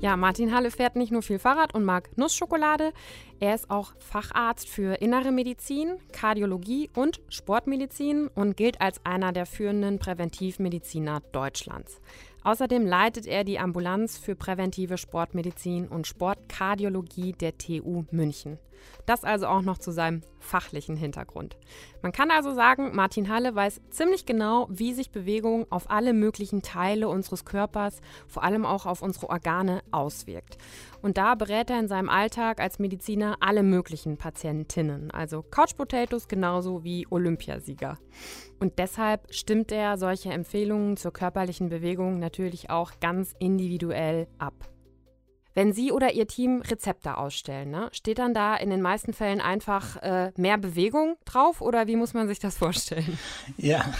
Ja, 0.00 0.16
Martin 0.16 0.54
Halle 0.54 0.70
fährt 0.70 0.96
nicht 0.96 1.12
nur 1.12 1.20
viel 1.20 1.38
Fahrrad 1.38 1.74
und 1.74 1.84
mag 1.84 2.16
Nussschokolade. 2.16 2.92
Er 3.38 3.54
ist 3.54 3.70
auch 3.70 3.92
Facharzt 3.98 4.66
für 4.66 4.94
Innere 4.94 5.30
Medizin, 5.30 5.98
Kardiologie 6.12 6.88
und 6.96 7.20
Sportmedizin 7.28 8.28
und 8.28 8.56
gilt 8.56 8.80
als 8.80 9.04
einer 9.04 9.32
der 9.32 9.44
führenden 9.44 9.98
Präventivmediziner 9.98 11.20
Deutschlands. 11.32 12.00
Außerdem 12.44 12.86
leitet 12.86 13.26
er 13.26 13.44
die 13.44 13.58
Ambulanz 13.58 14.16
für 14.16 14.34
präventive 14.34 14.96
Sportmedizin 14.96 15.86
und 15.86 16.06
Sportkardiologie 16.06 17.32
der 17.32 17.58
TU 17.58 18.04
München. 18.10 18.58
Das 19.06 19.24
also 19.24 19.46
auch 19.46 19.62
noch 19.62 19.78
zu 19.78 19.90
seinem 19.90 20.22
fachlichen 20.38 20.96
Hintergrund. 20.96 21.56
Man 22.02 22.12
kann 22.12 22.30
also 22.30 22.54
sagen, 22.54 22.94
Martin 22.94 23.28
Halle 23.28 23.54
weiß 23.54 23.80
ziemlich 23.90 24.26
genau, 24.26 24.66
wie 24.70 24.94
sich 24.94 25.10
Bewegung 25.10 25.66
auf 25.70 25.90
alle 25.90 26.12
möglichen 26.12 26.62
Teile 26.62 27.08
unseres 27.08 27.44
Körpers, 27.44 28.00
vor 28.26 28.42
allem 28.42 28.64
auch 28.64 28.86
auf 28.86 29.02
unsere 29.02 29.28
Organe, 29.28 29.82
auswirkt. 29.90 30.58
Und 31.02 31.18
da 31.18 31.34
berät 31.34 31.70
er 31.70 31.78
in 31.78 31.88
seinem 31.88 32.08
Alltag 32.08 32.60
als 32.60 32.78
Mediziner 32.78 33.36
alle 33.40 33.62
möglichen 33.62 34.16
Patientinnen, 34.16 35.10
also 35.10 35.42
Couch 35.42 35.76
Potatoes 35.76 36.28
genauso 36.28 36.84
wie 36.84 37.06
Olympiasieger. 37.10 37.98
Und 38.58 38.78
deshalb 38.78 39.32
stimmt 39.32 39.72
er 39.72 39.96
solche 39.98 40.30
Empfehlungen 40.30 40.96
zur 40.96 41.12
körperlichen 41.12 41.68
Bewegung 41.68 42.18
natürlich 42.18 42.70
auch 42.70 42.92
ganz 43.00 43.34
individuell 43.38 44.26
ab. 44.38 44.54
Wenn 45.54 45.72
Sie 45.72 45.92
oder 45.92 46.12
Ihr 46.12 46.26
Team 46.26 46.62
Rezepte 46.62 47.16
ausstellen, 47.16 47.70
ne, 47.70 47.88
steht 47.92 48.18
dann 48.18 48.34
da 48.34 48.56
in 48.56 48.70
den 48.70 48.82
meisten 48.82 49.12
Fällen 49.12 49.40
einfach 49.40 49.96
äh, 49.96 50.32
mehr 50.36 50.58
Bewegung 50.58 51.16
drauf 51.24 51.60
oder 51.60 51.86
wie 51.86 51.96
muss 51.96 52.14
man 52.14 52.28
sich 52.28 52.38
das 52.38 52.56
vorstellen? 52.56 53.18
Ja, 53.56 53.92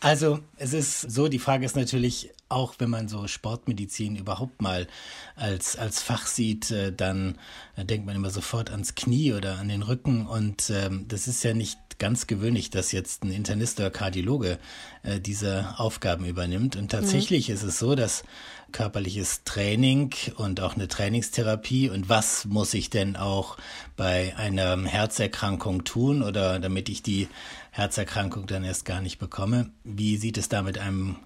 also 0.00 0.38
es 0.56 0.72
ist 0.72 1.00
so, 1.00 1.28
die 1.28 1.38
Frage 1.38 1.64
ist 1.64 1.76
natürlich 1.76 2.30
auch, 2.48 2.74
wenn 2.78 2.90
man 2.90 3.08
so 3.08 3.26
Sportmedizin 3.26 4.16
überhaupt 4.16 4.60
mal 4.62 4.86
als, 5.34 5.76
als 5.76 6.02
Fach 6.02 6.26
sieht, 6.26 6.70
äh, 6.70 6.92
dann 6.92 7.38
äh, 7.76 7.84
denkt 7.84 8.06
man 8.06 8.14
immer 8.14 8.30
sofort 8.30 8.70
ans 8.70 8.94
Knie 8.94 9.32
oder 9.32 9.58
an 9.58 9.68
den 9.68 9.82
Rücken 9.82 10.26
und 10.26 10.70
ähm, 10.70 11.06
das 11.08 11.26
ist 11.26 11.42
ja 11.42 11.54
nicht 11.54 11.78
ganz 12.02 12.26
gewöhnlich, 12.26 12.68
dass 12.68 12.90
jetzt 12.90 13.22
ein 13.22 13.30
Internist 13.30 13.78
oder 13.78 13.88
Kardiologe 13.88 14.58
äh, 15.04 15.20
diese 15.20 15.72
Aufgaben 15.78 16.24
übernimmt. 16.24 16.74
Und 16.74 16.90
tatsächlich 16.90 17.48
mhm. 17.48 17.54
ist 17.54 17.62
es 17.62 17.78
so, 17.78 17.94
dass 17.94 18.24
körperliches 18.72 19.44
Training 19.44 20.12
und 20.34 20.60
auch 20.60 20.74
eine 20.74 20.88
Trainingstherapie 20.88 21.90
und 21.90 22.08
was 22.08 22.44
muss 22.44 22.74
ich 22.74 22.90
denn 22.90 23.14
auch 23.14 23.56
bei 23.96 24.34
einer 24.36 24.82
Herzerkrankung 24.84 25.84
tun 25.84 26.24
oder 26.24 26.58
damit 26.58 26.88
ich 26.88 27.04
die 27.04 27.28
Herzerkrankung 27.70 28.46
dann 28.46 28.64
erst 28.64 28.84
gar 28.84 29.00
nicht 29.00 29.20
bekomme? 29.20 29.70
Wie 29.84 30.16
sieht 30.16 30.38
es 30.38 30.48
da 30.48 30.62
mit 30.62 30.78
einem 30.78 31.18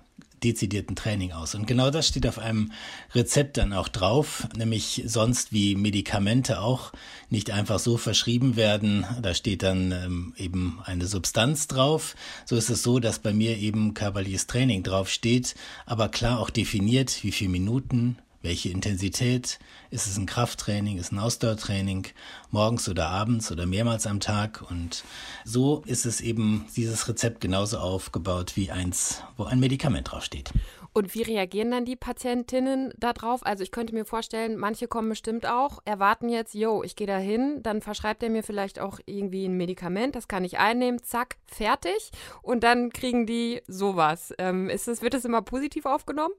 dezidierten 0.43 0.97
Training 0.97 1.33
aus. 1.33 1.55
Und 1.55 1.67
genau 1.67 1.91
das 1.91 2.09
steht 2.09 2.27
auf 2.27 2.39
einem 2.39 2.73
Rezept 3.15 3.57
dann 3.57 3.73
auch 3.73 3.89
drauf, 3.89 4.47
nämlich 4.57 5.03
sonst 5.07 5.53
wie 5.53 5.75
Medikamente 5.77 6.61
auch 6.61 6.93
nicht 7.31 7.51
einfach 7.51 7.79
so 7.79 7.97
verschrieben 7.97 8.57
werden. 8.57 9.07
Da 9.23 9.35
steht 9.35 9.63
dann 9.63 9.93
ähm, 9.93 10.35
eben 10.37 10.81
eine 10.85 11.07
Substanz 11.07 11.69
drauf. 11.69 12.15
So 12.45 12.57
ist 12.57 12.71
es 12.71 12.83
so, 12.83 12.99
dass 12.99 13.19
bei 13.19 13.33
mir 13.33 13.57
eben 13.59 13.95
körperliches 13.95 14.47
Training 14.47 14.83
drauf 14.83 15.09
steht, 15.09 15.55
aber 15.87 16.09
klar 16.09 16.41
auch 16.41 16.51
definiert, 16.51 17.23
wie 17.23 17.33
viele 17.33 17.51
Minuten, 17.51 18.19
welche 18.47 18.69
Intensität? 18.69 19.59
Ist 19.91 20.07
es 20.07 20.17
ein 20.17 20.27
Krafttraining? 20.27 20.99
Ist 20.99 21.07
es 21.07 21.13
ein 21.13 21.19
Ausdauertraining? 21.19 22.07
Morgens 22.51 22.89
oder 22.89 23.09
abends 23.09 23.51
oder 23.51 23.67
mehrmals 23.67 24.07
am 24.07 24.21
Tag? 24.21 24.63
Und 24.71 25.03
so 25.45 25.83
ist 25.87 26.07
es 26.07 26.21
eben 26.21 26.67
dieses 26.77 27.09
Rezept 27.09 27.41
genauso 27.41 27.79
aufgebaut 27.79 28.53
wie 28.55 28.71
eins, 28.71 29.23
wo 29.37 29.45
ein 29.45 29.59
Medikament 29.59 30.13
draufsteht. 30.13 30.53
Und 30.93 31.15
wie 31.15 31.23
reagieren 31.23 31.73
dann 31.73 31.85
die 31.85 31.97
Patientinnen 31.97 32.95
darauf? 32.97 33.45
Also 33.45 33.63
ich 33.63 33.71
könnte 33.71 33.93
mir 33.93 34.07
vorstellen, 34.07 34.57
manche 34.57 34.89
kommen 34.89 35.11
bestimmt 35.11 35.45
auch, 35.45 35.81
erwarten 35.85 36.31
jetzt, 36.31 36.55
yo, 36.55 36.83
ich 36.85 36.97
gehe 36.97 37.07
da 37.07 37.19
hin, 37.19 37.63
dann 37.63 37.83
verschreibt 37.83 38.23
er 38.23 38.31
mir 38.31 38.43
vielleicht 38.43 38.79
auch 38.79 39.01
irgendwie 39.05 39.45
ein 39.47 39.59
Medikament, 39.59 40.15
das 40.15 40.27
kann 40.27 40.43
ich 40.43 40.59
einnehmen, 40.59 41.03
zack, 41.03 41.37
fertig. 41.45 42.13
Und 42.41 42.63
dann 42.63 42.91
kriegen 42.91 43.27
die 43.27 43.61
sowas. 43.67 44.33
Ähm, 44.39 44.71
ist 44.71 44.89
das, 44.89 45.03
wird 45.03 45.13
das 45.13 45.27
immer 45.27 45.43
positiv 45.43 45.85
aufgenommen? 45.85 46.33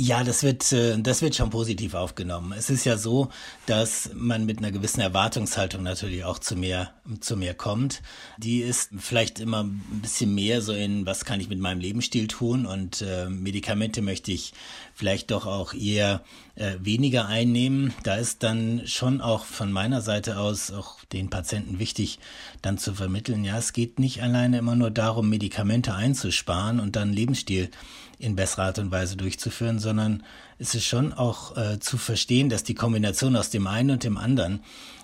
Ja, 0.00 0.22
das 0.22 0.44
wird, 0.44 0.70
äh, 0.72 0.96
das 0.96 1.22
wird 1.22 1.34
schon 1.34 1.50
positiv 1.50 1.94
aufgenommen. 1.94 2.52
Es 2.56 2.70
ist 2.70 2.84
ja 2.84 2.96
so, 2.96 3.30
dass 3.66 4.10
man 4.14 4.46
mit 4.46 4.58
einer 4.58 4.70
gewissen 4.70 5.00
Erwartungshaltung 5.00 5.82
natürlich 5.82 6.22
auch 6.22 6.38
zu 6.38 6.54
mehr, 6.54 6.92
zu 7.18 7.36
mehr 7.36 7.52
kommt. 7.52 8.00
Die 8.36 8.60
ist 8.60 8.90
vielleicht 8.96 9.40
immer 9.40 9.64
ein 9.64 9.82
bisschen 10.00 10.32
mehr 10.36 10.62
so 10.62 10.72
in, 10.72 11.04
was 11.04 11.24
kann 11.24 11.40
ich 11.40 11.48
mit 11.48 11.58
meinem 11.58 11.80
Lebensstil 11.80 12.28
tun 12.28 12.64
und 12.64 13.02
äh, 13.02 13.28
Medikamente 13.28 14.00
möchte 14.00 14.30
ich 14.30 14.52
vielleicht 14.94 15.32
doch 15.32 15.46
auch 15.46 15.74
eher 15.74 16.22
äh, 16.58 16.76
weniger 16.80 17.26
einnehmen. 17.26 17.94
Da 18.02 18.16
ist 18.16 18.42
dann 18.42 18.82
schon 18.86 19.20
auch 19.20 19.44
von 19.44 19.72
meiner 19.72 20.02
Seite 20.02 20.38
aus 20.38 20.70
auch 20.70 21.04
den 21.12 21.30
Patienten 21.30 21.78
wichtig, 21.78 22.18
dann 22.62 22.78
zu 22.78 22.94
vermitteln, 22.94 23.44
ja, 23.44 23.56
es 23.58 23.72
geht 23.72 23.98
nicht 23.98 24.22
alleine 24.22 24.58
immer 24.58 24.76
nur 24.76 24.90
darum, 24.90 25.28
Medikamente 25.28 25.94
einzusparen 25.94 26.80
und 26.80 26.96
dann 26.96 27.12
Lebensstil 27.12 27.70
in 28.18 28.36
besserer 28.36 28.64
Art 28.64 28.78
und 28.78 28.90
Weise 28.90 29.16
durchzuführen, 29.16 29.78
sondern 29.78 30.24
es 30.58 30.74
ist 30.74 30.86
schon 30.86 31.12
auch 31.12 31.56
äh, 31.56 31.78
zu 31.78 31.96
verstehen, 31.96 32.48
dass 32.48 32.64
die 32.64 32.74
Kombination 32.74 33.36
aus 33.36 33.50
dem 33.50 33.66
einen 33.66 33.90
und 33.92 34.04
dem 34.04 34.18
anderen, 34.18 34.60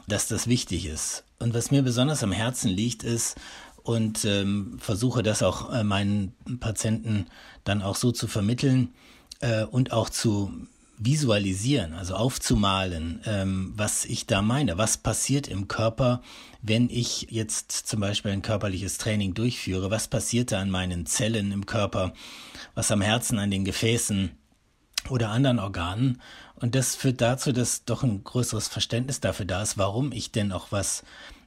dass 0.08 0.26
das 0.26 0.48
wichtig 0.48 0.86
ist. 0.86 1.24
Und 1.38 1.54
was 1.54 1.70
mir 1.70 1.82
besonders 1.82 2.22
am 2.22 2.32
Herzen 2.32 2.70
liegt, 2.70 3.04
ist, 3.04 3.36
und 3.84 4.24
ähm, 4.24 4.78
versuche 4.80 5.22
das 5.22 5.42
auch 5.42 5.70
äh, 5.72 5.84
meinen 5.84 6.32
Patienten 6.58 7.26
dann 7.64 7.82
auch 7.82 7.96
so 7.96 8.12
zu 8.12 8.26
vermitteln 8.26 8.94
äh, 9.40 9.64
und 9.64 9.92
auch 9.92 10.08
zu 10.08 10.66
visualisieren, 10.96 11.92
also 11.92 12.14
aufzumalen, 12.14 13.20
ähm, 13.26 13.72
was 13.76 14.04
ich 14.04 14.26
da 14.26 14.42
meine, 14.42 14.78
was 14.78 14.96
passiert 14.96 15.48
im 15.48 15.68
Körper, 15.68 16.22
wenn 16.62 16.88
ich 16.88 17.28
jetzt 17.30 17.72
zum 17.72 18.00
Beispiel 18.00 18.30
ein 18.30 18.42
körperliches 18.42 18.98
Training 18.98 19.34
durchführe, 19.34 19.90
was 19.90 20.08
passiert 20.08 20.52
da 20.52 20.60
an 20.60 20.70
meinen 20.70 21.06
Zellen 21.06 21.52
im 21.52 21.66
Körper, 21.66 22.14
was 22.74 22.90
am 22.90 23.00
Herzen, 23.00 23.38
an 23.38 23.50
den 23.50 23.64
Gefäßen 23.64 24.30
oder 25.10 25.30
anderen 25.30 25.58
Organen. 25.58 26.22
Und 26.54 26.74
das 26.74 26.94
führt 26.94 27.20
dazu, 27.20 27.52
dass 27.52 27.84
doch 27.84 28.02
ein 28.02 28.24
größeres 28.24 28.68
Verständnis 28.68 29.20
dafür 29.20 29.46
da 29.46 29.62
ist, 29.62 29.76
warum 29.76 30.12
ich 30.12 30.30
denn 30.30 30.52
auch 30.52 30.70
was 30.70 31.02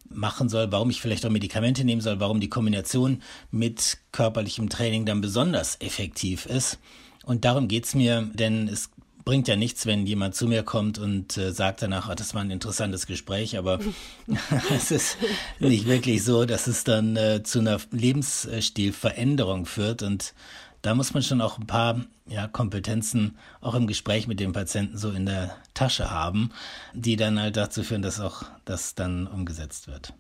machen 0.10 0.50
soll, 0.50 0.72
warum 0.72 0.90
ich 0.90 1.02
vielleicht 1.02 1.26
auch 1.26 1.30
Medikamente 1.30 1.84
nehmen 1.84 2.02
soll, 2.02 2.20
warum 2.20 2.40
die 2.40 2.50
Kombination 2.50 3.22
mit 3.52 3.98
körperlichem 4.12 4.70
Training 4.70 5.06
dann 5.06 5.22
besonders 5.22 5.80
effektiv 5.82 6.46
ist. 6.46 6.80
Und 7.26 7.44
darum 7.44 7.68
geht's 7.68 7.94
mir, 7.94 8.30
denn 8.34 8.68
es 8.70 8.90
bringt 9.28 9.50
ja 9.50 9.58
nichts, 9.58 9.86
wenn 9.86 10.08
jemand 10.08 10.36
zu 10.36 10.48
mir 10.48 10.64
kommt 10.64 11.00
und 11.00 11.38
äh, 11.38 11.52
sagt 11.52 11.82
danach, 11.82 12.08
ah, 12.08 12.16
das 12.16 12.34
war 12.34 12.40
ein 12.40 12.50
interessantes 12.50 13.08
Gespräch, 13.08 13.58
aber 13.58 13.78
es 14.74 14.90
ist 14.90 15.18
nicht 15.60 15.86
wirklich 15.86 16.24
so, 16.24 16.46
dass 16.46 16.68
es 16.68 16.86
dann 16.86 17.18
äh, 17.18 17.44
zu 17.44 17.60
einer 17.60 17.78
Lebensstilveränderung 17.92 19.66
führt 19.66 20.02
und 20.02 20.34
da 20.82 20.96
muss 20.96 21.14
man 21.14 21.24
schon 21.24 21.42
auch 21.42 21.58
ein 21.58 21.68
paar 21.68 22.06
ja, 22.26 22.48
Kompetenzen 22.48 23.38
auch 23.60 23.76
im 23.76 23.86
Gespräch 23.86 24.28
mit 24.28 24.40
dem 24.40 24.54
Patienten 24.54 24.98
so 24.98 25.12
in 25.12 25.26
der 25.26 25.58
Tasche 25.74 26.10
haben, 26.10 26.52
die 26.94 27.18
dann 27.18 27.38
halt 27.38 27.58
dazu 27.58 27.84
führen, 27.84 28.04
dass 28.04 28.22
auch 28.22 28.44
das 28.64 28.96
dann 28.96 29.28
umgesetzt 29.28 29.88
wird. 29.88 30.14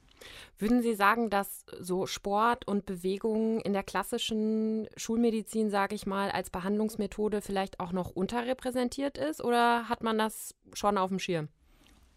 Würden 0.59 0.81
Sie 0.81 0.95
sagen, 0.95 1.29
dass 1.29 1.65
so 1.79 2.07
Sport 2.07 2.67
und 2.67 2.85
Bewegung 2.87 3.61
in 3.61 3.73
der 3.73 3.83
klassischen 3.83 4.87
Schulmedizin, 4.97 5.69
sage 5.69 5.93
ich 5.93 6.07
mal, 6.07 6.31
als 6.31 6.49
Behandlungsmethode 6.49 7.41
vielleicht 7.41 7.79
auch 7.79 7.91
noch 7.91 8.09
unterrepräsentiert 8.09 9.19
ist 9.19 9.43
oder 9.43 9.87
hat 9.87 10.01
man 10.01 10.17
das 10.17 10.55
schon 10.73 10.97
auf 10.97 11.09
dem 11.09 11.19
Schirm? 11.19 11.49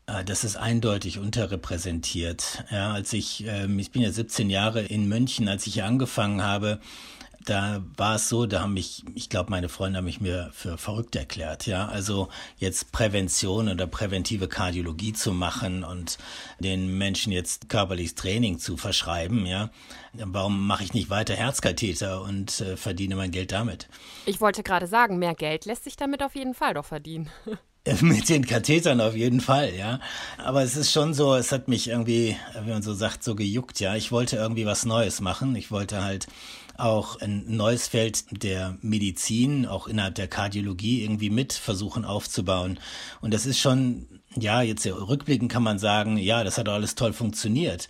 Äh, 0.06 0.24
das 0.24 0.44
ist 0.44 0.56
eindeutig 0.56 1.18
unterrepräsentiert. 1.18 2.64
Ja, 2.70 2.92
als 2.92 3.12
ich, 3.12 3.44
ähm, 3.46 3.78
ich 3.78 3.90
bin 3.90 4.02
ja 4.02 4.10
17 4.10 4.48
Jahre 4.48 4.82
in 4.82 5.08
München, 5.08 5.48
als 5.48 5.66
ich 5.66 5.74
hier 5.74 5.86
angefangen 5.86 6.42
habe, 6.42 6.80
da 7.44 7.82
war 7.96 8.16
es 8.16 8.28
so, 8.28 8.46
da 8.46 8.60
haben 8.60 8.74
mich, 8.74 9.04
ich 9.14 9.28
glaube, 9.28 9.50
meine 9.50 9.68
Freunde 9.68 9.98
haben 9.98 10.04
mich 10.04 10.20
mir 10.20 10.50
für 10.52 10.76
verrückt 10.76 11.16
erklärt, 11.16 11.66
ja. 11.66 11.88
Also 11.88 12.28
jetzt 12.58 12.92
Prävention 12.92 13.68
oder 13.68 13.86
präventive 13.86 14.48
Kardiologie 14.48 15.12
zu 15.12 15.32
machen 15.32 15.84
und 15.84 16.18
den 16.58 16.98
Menschen 16.98 17.32
jetzt 17.32 17.68
körperliches 17.68 18.14
Training 18.14 18.58
zu 18.58 18.76
verschreiben, 18.76 19.46
ja. 19.46 19.70
Warum 20.12 20.66
mache 20.66 20.84
ich 20.84 20.92
nicht 20.92 21.08
weiter 21.08 21.34
Herzkatheter 21.34 22.22
und 22.22 22.60
äh, 22.60 22.76
verdiene 22.76 23.16
mein 23.16 23.30
Geld 23.30 23.52
damit? 23.52 23.88
Ich 24.26 24.40
wollte 24.40 24.62
gerade 24.62 24.86
sagen, 24.86 25.18
mehr 25.18 25.34
Geld 25.34 25.64
lässt 25.64 25.84
sich 25.84 25.96
damit 25.96 26.22
auf 26.22 26.34
jeden 26.34 26.54
Fall 26.54 26.74
doch 26.74 26.86
verdienen. 26.86 27.30
Mit 28.02 28.28
den 28.28 28.46
Kathetern 28.46 29.00
auf 29.00 29.16
jeden 29.16 29.40
Fall, 29.40 29.74
ja. 29.74 30.00
Aber 30.36 30.62
es 30.62 30.76
ist 30.76 30.92
schon 30.92 31.14
so, 31.14 31.34
es 31.34 31.50
hat 31.50 31.68
mich 31.68 31.88
irgendwie, 31.88 32.36
wie 32.62 32.70
man 32.70 32.82
so 32.82 32.92
sagt, 32.92 33.24
so 33.24 33.34
gejuckt, 33.34 33.80
ja. 33.80 33.96
Ich 33.96 34.12
wollte 34.12 34.36
irgendwie 34.36 34.66
was 34.66 34.84
Neues 34.84 35.20
machen. 35.20 35.56
Ich 35.56 35.70
wollte 35.70 36.02
halt 36.02 36.26
auch 36.80 37.20
ein 37.20 37.44
neues 37.46 37.88
Feld 37.88 38.42
der 38.42 38.76
Medizin, 38.82 39.66
auch 39.66 39.86
innerhalb 39.86 40.14
der 40.14 40.28
Kardiologie 40.28 41.02
irgendwie 41.02 41.30
mit 41.30 41.52
versuchen 41.52 42.04
aufzubauen. 42.04 42.80
Und 43.20 43.34
das 43.34 43.46
ist 43.46 43.58
schon, 43.58 44.06
ja, 44.36 44.62
jetzt 44.62 44.86
rückblickend 44.86 45.50
kann 45.50 45.62
man 45.62 45.78
sagen, 45.78 46.16
ja, 46.16 46.44
das 46.44 46.58
hat 46.58 46.68
alles 46.68 46.94
toll 46.94 47.12
funktioniert. 47.12 47.88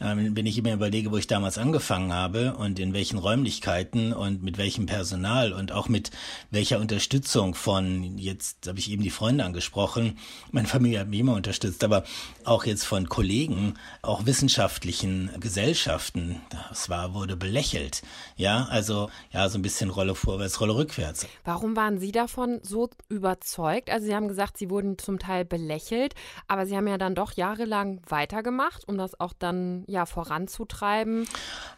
Ähm, 0.00 0.36
wenn 0.36 0.46
ich 0.46 0.60
mir 0.62 0.74
überlege, 0.74 1.10
wo 1.12 1.16
ich 1.16 1.26
damals 1.26 1.58
angefangen 1.58 2.12
habe 2.12 2.54
und 2.56 2.78
in 2.78 2.92
welchen 2.92 3.18
Räumlichkeiten 3.18 4.12
und 4.12 4.42
mit 4.42 4.58
welchem 4.58 4.86
Personal 4.86 5.52
und 5.52 5.72
auch 5.72 5.88
mit 5.88 6.10
welcher 6.50 6.80
Unterstützung 6.80 7.54
von, 7.54 8.18
jetzt 8.18 8.66
habe 8.66 8.78
ich 8.78 8.90
eben 8.90 9.02
die 9.02 9.10
Freunde 9.10 9.44
angesprochen, 9.44 10.18
meine 10.50 10.68
Familie 10.68 11.00
hat 11.00 11.08
mich 11.08 11.20
immer 11.20 11.34
unterstützt, 11.34 11.84
aber 11.84 12.04
auch 12.44 12.64
jetzt 12.64 12.84
von 12.84 13.08
Kollegen, 13.08 13.74
auch 14.02 14.26
wissenschaftlichen 14.26 15.30
Gesellschaften, 15.38 16.40
das 16.68 16.88
war, 16.88 17.14
wurde 17.14 17.36
belächelt. 17.36 18.02
Ja, 18.36 18.64
also 18.70 19.10
ja, 19.32 19.48
so 19.48 19.58
ein 19.58 19.62
bisschen 19.62 19.90
Rolle 19.90 20.14
vorwärts, 20.14 20.60
Rolle 20.60 20.74
rückwärts. 20.74 21.26
Warum 21.44 21.76
waren 21.76 21.98
Sie 21.98 22.12
davon 22.12 22.60
so 22.62 22.90
überzeugt? 23.08 23.90
Also 23.90 24.06
Sie 24.06 24.14
haben 24.14 24.28
gesagt, 24.28 24.58
Sie 24.58 24.70
wurden 24.70 24.98
zum 24.98 25.18
Teil 25.18 25.44
belächelt, 25.44 26.14
aber 26.48 26.66
Sie 26.66 26.76
haben 26.76 26.88
ja 26.88 26.98
dann 26.98 27.14
doch 27.14 27.32
jahrelang 27.32 28.00
weitergemacht, 28.08 28.88
um 28.88 28.98
das 28.98 29.18
auch 29.20 29.32
dann 29.32 29.84
ja, 29.92 30.06
voranzutreiben? 30.06 31.28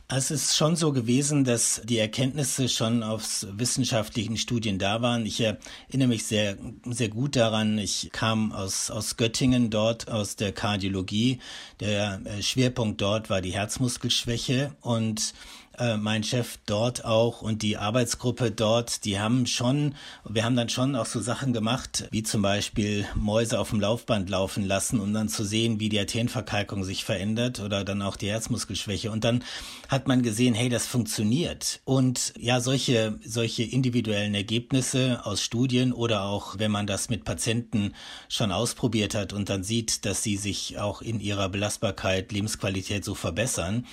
Es 0.09 0.31
ist 0.31 0.55
schon 0.55 0.77
so 0.77 0.93
gewesen, 0.93 1.45
dass 1.45 1.83
die 1.85 1.99
Erkenntnisse 1.99 2.69
schon 2.69 3.03
aus 3.03 3.47
wissenschaftlichen 3.51 4.37
Studien 4.37 4.79
da 4.79 5.03
waren. 5.03 5.27
Ich 5.27 5.41
erinnere 5.41 6.09
mich 6.09 6.25
sehr, 6.25 6.57
sehr 6.85 7.09
gut 7.09 7.37
daran. 7.37 7.79
Ich 7.79 8.11
kam 8.13 8.53
aus, 8.53 8.91
aus 8.91 9.17
Göttingen 9.17 9.71
dort, 9.71 10.09
aus 10.09 10.37
der 10.37 10.53
Kardiologie. 10.53 11.41
Der 11.81 12.21
äh, 12.25 12.43
Schwerpunkt 12.43 13.01
dort 13.01 13.31
war 13.31 13.41
die 13.41 13.55
Herzmuskelschwäche 13.55 14.77
und 14.81 15.35
äh, 15.79 15.97
mein 15.97 16.23
Chef 16.25 16.59
dort 16.67 17.05
auch 17.05 17.43
und 17.43 17.63
die 17.63 17.77
Arbeitsgruppe 17.77 18.51
dort, 18.51 19.05
die 19.05 19.19
haben 19.19 19.47
schon, 19.47 19.95
wir 20.29 20.45
haben 20.45 20.57
dann 20.57 20.69
schon 20.69 20.97
auch 20.97 21.07
so 21.07 21.21
Sachen 21.21 21.53
gemacht, 21.53 22.09
wie 22.11 22.23
zum 22.23 22.43
Beispiel 22.43 23.07
Mäuse 23.15 23.59
auf 23.59 23.71
dem 23.71 23.81
Laufband 23.81 24.29
laufen 24.31 24.65
lassen, 24.65 25.01
um 25.01 25.13
dann 25.13 25.29
zu 25.29 25.45
sehen, 25.45 25.81
wie 25.81 25.89
die 25.89 25.99
Arterienverkalkung 25.99 26.85
sich 26.85 27.05
verändert 27.05 27.61
oder 27.61 27.85
dann 27.85 28.03
auch 28.03 28.17
die 28.17 28.31
Herzmuskelschwäche. 28.31 29.11
Und 29.11 29.25
dann 29.25 29.45
hat 29.89 30.09
man 30.09 30.23
gesehen, 30.23 30.55
hey, 30.55 30.69
das 30.69 30.87
funktioniert. 30.87 31.81
Und 31.85 32.33
ja, 32.39 32.61
solche, 32.61 33.19
solche 33.25 33.63
individuellen 33.63 34.35
Ergebnisse 34.35 35.21
aus 35.25 35.43
Studien 35.43 35.93
oder 35.93 36.25
auch, 36.25 36.59
wenn 36.59 36.71
man 36.71 36.87
das 36.87 37.09
mit 37.09 37.25
Patienten 37.25 37.95
schon 38.29 38.53
ausprobiert 38.53 39.15
hat 39.15 39.33
und 39.33 39.49
dann 39.49 39.65
sieht, 39.65 40.05
dass 40.05 40.23
sie 40.23 40.37
sich 40.37 40.79
auch 40.79 41.03
in 41.03 41.21
ihrer 41.21 41.49
Belastbarkeit, 41.49 42.33
Lebensqualität 42.33 43.05
so 43.05 43.15
verbessern, 43.15 43.87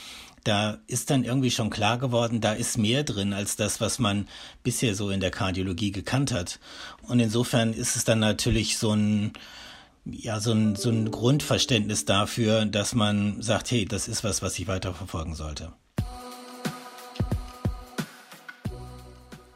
da 0.43 0.79
ist 0.87 1.09
dann 1.09 1.23
irgendwie 1.23 1.51
schon 1.51 1.69
klar 1.69 1.97
geworden, 1.97 2.41
da 2.41 2.53
ist 2.53 2.77
mehr 2.77 3.03
drin 3.03 3.33
als 3.33 3.55
das, 3.55 3.79
was 3.79 3.99
man 3.99 4.27
bisher 4.63 4.95
so 4.95 5.09
in 5.09 5.19
der 5.19 5.31
Kardiologie 5.31 5.91
gekannt 5.91 6.31
hat. 6.31 6.59
Und 7.07 7.19
insofern 7.19 7.73
ist 7.73 7.95
es 7.95 8.03
dann 8.03 8.19
natürlich 8.19 8.77
so 8.77 8.93
ein, 8.93 9.33
ja, 10.05 10.39
so 10.39 10.51
ein, 10.51 10.75
so 10.75 10.89
ein 10.89 11.11
Grundverständnis 11.11 12.05
dafür, 12.05 12.65
dass 12.65 12.95
man 12.95 13.41
sagt, 13.41 13.71
hey, 13.71 13.85
das 13.85 14.07
ist 14.07 14.23
was, 14.23 14.41
was 14.41 14.57
ich 14.57 14.67
weiter 14.67 14.93
verfolgen 14.93 15.35
sollte. 15.35 15.73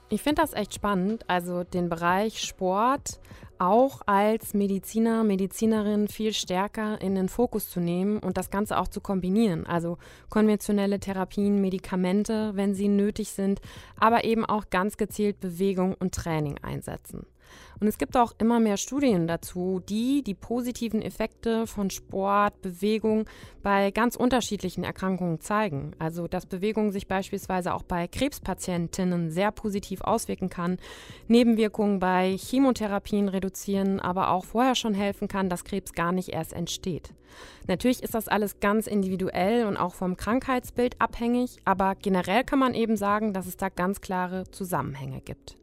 Ich 0.10 0.22
finde 0.22 0.44
das 0.44 0.54
echt 0.54 0.76
spannend, 0.76 1.28
also 1.28 1.64
den 1.64 1.90
Bereich 1.90 2.42
Sport 2.42 3.20
auch 3.60 4.02
als 4.06 4.54
Mediziner, 4.54 5.24
Medizinerin 5.24 6.08
viel 6.08 6.34
stärker 6.34 7.02
in 7.02 7.16
den 7.16 7.30
Fokus 7.30 7.70
zu 7.70 7.80
nehmen 7.80 8.20
und 8.20 8.38
das 8.38 8.50
Ganze 8.50 8.78
auch 8.78 8.88
zu 8.88 9.02
kombinieren. 9.02 9.66
Also 9.66 9.98
konventionelle 10.30 11.00
Therapien, 11.00 11.62
Medikamente, 11.62 12.52
wenn 12.56 12.74
sie 12.76 12.88
nötig 12.88 13.32
sind, 13.32 13.62
aber 14.00 14.24
eben 14.24 14.46
auch 14.46 14.70
ganz 14.70 14.98
gezielt 14.98 15.40
Bewegung 15.40 15.94
und 15.94 16.14
Training 16.14 16.58
einsetzen. 16.62 17.26
Und 17.80 17.88
es 17.88 17.98
gibt 17.98 18.16
auch 18.16 18.34
immer 18.38 18.60
mehr 18.60 18.78
Studien 18.78 19.28
dazu, 19.28 19.82
die 19.88 20.24
die 20.24 20.34
positiven 20.34 21.02
Effekte 21.02 21.68
von 21.68 21.90
Sport, 21.90 22.62
Bewegung 22.62 23.26
bei 23.64 23.92
ganz 23.92 24.16
unterschiedlichen 24.16 24.84
Erkrankungen 24.84 25.42
zeigen. 25.42 25.92
Also, 26.00 26.28
dass 26.28 26.46
Bewegung 26.46 26.92
sich 26.92 27.08
beispielsweise 27.08 27.74
auch 27.74 27.84
bei 27.84 28.08
Krebspatientinnen 28.08 29.30
sehr 29.30 29.52
positiv 29.52 30.02
auswirken 30.02 30.50
kann, 30.50 30.78
Nebenwirkungen 31.28 32.00
bei 32.00 32.38
Chemotherapien 32.38 33.28
reduzieren, 33.28 34.00
aber 34.00 34.30
auch 34.30 34.46
vorher 34.46 34.76
schon 34.76 34.94
helfen 34.94 35.28
kann, 35.28 35.50
dass 35.50 35.64
Krebs 35.64 35.94
gar 35.94 36.12
nicht 36.12 36.30
erst 36.30 36.54
entsteht. 36.54 37.14
Natürlich 37.68 38.04
ist 38.04 38.14
das 38.14 38.28
alles 38.28 38.60
ganz 38.60 38.88
individuell 38.88 39.66
und 39.66 39.78
auch 39.78 39.94
vom 39.94 40.16
Krankheitsbild 40.16 41.02
abhängig, 41.02 41.60
aber 41.66 41.96
generell 41.96 42.44
kann 42.44 42.60
man 42.60 42.74
eben 42.74 42.96
sagen, 42.96 43.34
dass 43.34 43.48
es 43.48 43.58
da 43.58 43.70
ganz 43.70 44.02
klare 44.02 44.50
Zusammenhänge 44.52 45.22
gibt. 45.22 45.58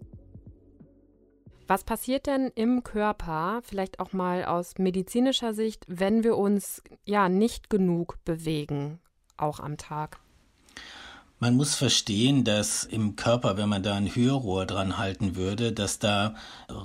Was 1.66 1.84
passiert 1.84 2.26
denn 2.26 2.50
im 2.54 2.82
Körper, 2.82 3.60
vielleicht 3.62 4.00
auch 4.00 4.12
mal 4.12 4.44
aus 4.44 4.78
medizinischer 4.78 5.54
Sicht, 5.54 5.84
wenn 5.88 6.24
wir 6.24 6.36
uns 6.36 6.82
ja 7.04 7.28
nicht 7.28 7.70
genug 7.70 8.18
bewegen, 8.24 9.00
auch 9.36 9.60
am 9.60 9.76
Tag? 9.76 10.18
Man 11.42 11.56
muss 11.56 11.74
verstehen, 11.74 12.44
dass 12.44 12.84
im 12.84 13.16
Körper, 13.16 13.56
wenn 13.56 13.68
man 13.68 13.82
da 13.82 13.96
ein 13.96 14.14
Hörrohr 14.14 14.64
dran 14.64 14.96
halten 14.96 15.34
würde, 15.34 15.72
dass 15.72 15.98
da 15.98 16.36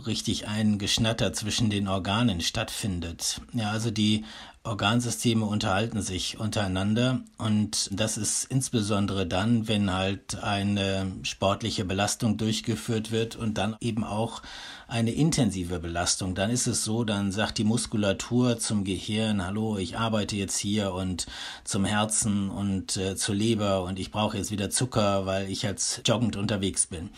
richtig 0.07 0.47
ein 0.47 0.79
Geschnatter 0.79 1.31
zwischen 1.31 1.69
den 1.69 1.87
Organen 1.87 2.41
stattfindet. 2.41 3.39
Ja, 3.53 3.69
also 3.69 3.91
die 3.91 4.25
Organsysteme 4.63 5.45
unterhalten 5.45 6.01
sich 6.01 6.39
untereinander 6.39 7.21
und 7.37 7.87
das 7.91 8.17
ist 8.17 8.45
insbesondere 8.45 9.27
dann, 9.27 9.67
wenn 9.67 9.93
halt 9.93 10.41
eine 10.41 11.11
sportliche 11.21 11.85
Belastung 11.85 12.37
durchgeführt 12.37 13.11
wird 13.11 13.35
und 13.35 13.59
dann 13.59 13.75
eben 13.79 14.03
auch 14.03 14.41
eine 14.88 15.12
intensive 15.12 15.80
Belastung. 15.80 16.34
Dann 16.34 16.50
ist 16.50 16.65
es 16.65 16.84
so, 16.84 17.04
dann 17.04 17.34
sagt 17.34 17.58
die 17.58 17.65
Muskulatur 17.65 18.58
zum 18.58 18.86
Gehirn, 18.86 19.45
hallo, 19.45 19.78
ich 19.78 19.97
arbeite 19.97 20.38
jetzt 20.38 20.58
hier 20.58 20.93
und 20.93 21.28
zum 21.65 21.84
Herzen 21.84 22.50
und 22.50 22.95
äh, 22.95 23.17
zur 23.17 23.36
Leber 23.36 23.84
und 23.84 24.00
ich 24.00 24.12
brauche 24.12 24.38
jetzt 24.38 24.50
wieder 24.50 24.69
Zucker, 24.69 25.26
weil 25.26 25.50
ich 25.50 25.62
jetzt 25.62 26.08
joggend 26.08 26.38
unterwegs 26.38 26.88
bin. 26.88 27.10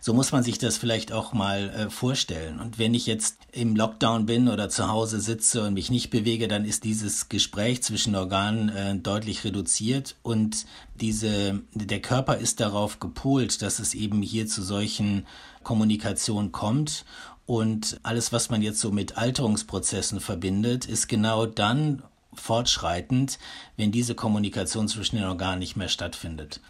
So 0.00 0.14
muss 0.14 0.32
man 0.32 0.42
sich 0.42 0.58
das 0.58 0.78
vielleicht 0.78 1.12
auch 1.12 1.34
mal 1.34 1.68
äh, 1.68 1.90
vorstellen. 1.90 2.60
Und 2.60 2.78
wenn 2.78 2.94
ich 2.94 3.06
jetzt 3.06 3.36
im 3.52 3.76
Lockdown 3.76 4.24
bin 4.24 4.48
oder 4.48 4.70
zu 4.70 4.88
Hause 4.88 5.20
sitze 5.20 5.62
und 5.64 5.74
mich 5.74 5.90
nicht 5.90 6.08
bewege, 6.08 6.48
dann 6.48 6.64
ist 6.64 6.84
dieses 6.84 7.28
Gespräch 7.28 7.82
zwischen 7.82 8.14
Organen 8.14 8.70
äh, 8.70 8.96
deutlich 8.96 9.44
reduziert 9.44 10.16
und 10.22 10.64
diese, 11.00 11.60
der 11.74 12.00
Körper 12.00 12.38
ist 12.38 12.60
darauf 12.60 13.00
gepolt, 13.00 13.62
dass 13.62 13.78
es 13.78 13.94
eben 13.94 14.22
hier 14.22 14.46
zu 14.46 14.62
solchen 14.62 15.26
Kommunikation 15.62 16.52
kommt. 16.52 17.04
Und 17.46 17.98
alles, 18.02 18.32
was 18.32 18.50
man 18.50 18.60
jetzt 18.62 18.80
so 18.80 18.90
mit 18.90 19.16
Alterungsprozessen 19.16 20.20
verbindet, 20.20 20.84
ist 20.84 21.08
genau 21.08 21.46
dann 21.46 22.02
fortschreitend, 22.34 23.38
wenn 23.76 23.90
diese 23.90 24.14
Kommunikation 24.14 24.86
zwischen 24.86 25.16
den 25.16 25.24
Organen 25.24 25.60
nicht 25.60 25.76
mehr 25.76 25.88
stattfindet 25.88 26.60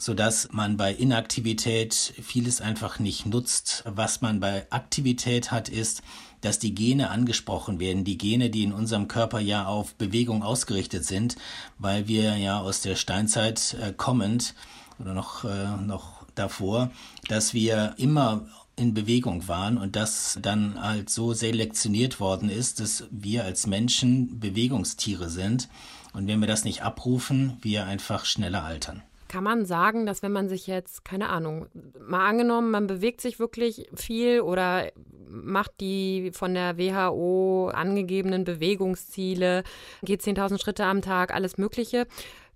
sodass 0.00 0.48
man 0.52 0.76
bei 0.76 0.94
Inaktivität 0.94 2.14
vieles 2.22 2.60
einfach 2.60 3.00
nicht 3.00 3.26
nutzt. 3.26 3.82
Was 3.84 4.20
man 4.20 4.38
bei 4.38 4.64
Aktivität 4.70 5.50
hat, 5.50 5.68
ist, 5.68 6.02
dass 6.40 6.60
die 6.60 6.72
Gene 6.72 7.10
angesprochen 7.10 7.80
werden, 7.80 8.04
die 8.04 8.16
Gene, 8.16 8.48
die 8.48 8.62
in 8.62 8.72
unserem 8.72 9.08
Körper 9.08 9.40
ja 9.40 9.66
auf 9.66 9.96
Bewegung 9.96 10.44
ausgerichtet 10.44 11.04
sind, 11.04 11.34
weil 11.78 12.06
wir 12.06 12.36
ja 12.36 12.60
aus 12.60 12.80
der 12.80 12.94
Steinzeit 12.94 13.76
äh, 13.82 13.92
kommend 13.92 14.54
oder 15.00 15.14
noch, 15.14 15.44
äh, 15.44 15.76
noch 15.84 16.17
davor, 16.38 16.90
dass 17.28 17.54
wir 17.54 17.94
immer 17.98 18.46
in 18.76 18.94
Bewegung 18.94 19.48
waren 19.48 19.76
und 19.76 19.96
das 19.96 20.38
dann 20.40 20.80
halt 20.80 21.10
so 21.10 21.32
selektioniert 21.32 22.20
worden 22.20 22.48
ist, 22.48 22.80
dass 22.80 23.04
wir 23.10 23.44
als 23.44 23.66
Menschen 23.66 24.38
Bewegungstiere 24.38 25.28
sind 25.28 25.68
und 26.12 26.26
wenn 26.26 26.40
wir 26.40 26.46
das 26.46 26.64
nicht 26.64 26.82
abrufen, 26.82 27.58
wir 27.60 27.86
einfach 27.86 28.24
schneller 28.24 28.62
altern. 28.62 29.02
Kann 29.28 29.44
man 29.44 29.66
sagen, 29.66 30.06
dass 30.06 30.22
wenn 30.22 30.32
man 30.32 30.48
sich 30.48 30.66
jetzt, 30.66 31.04
keine 31.04 31.28
Ahnung, 31.28 31.66
mal 32.00 32.26
angenommen, 32.26 32.70
man 32.70 32.86
bewegt 32.86 33.20
sich 33.20 33.38
wirklich 33.38 33.88
viel 33.94 34.40
oder 34.40 34.90
macht 35.28 35.72
die 35.80 36.30
von 36.32 36.54
der 36.54 36.78
WHO 36.78 37.68
angegebenen 37.68 38.44
Bewegungsziele, 38.44 39.62
geht 40.02 40.22
10.000 40.22 40.60
Schritte 40.60 40.84
am 40.84 41.02
Tag, 41.02 41.34
alles 41.34 41.58
Mögliche. 41.58 42.06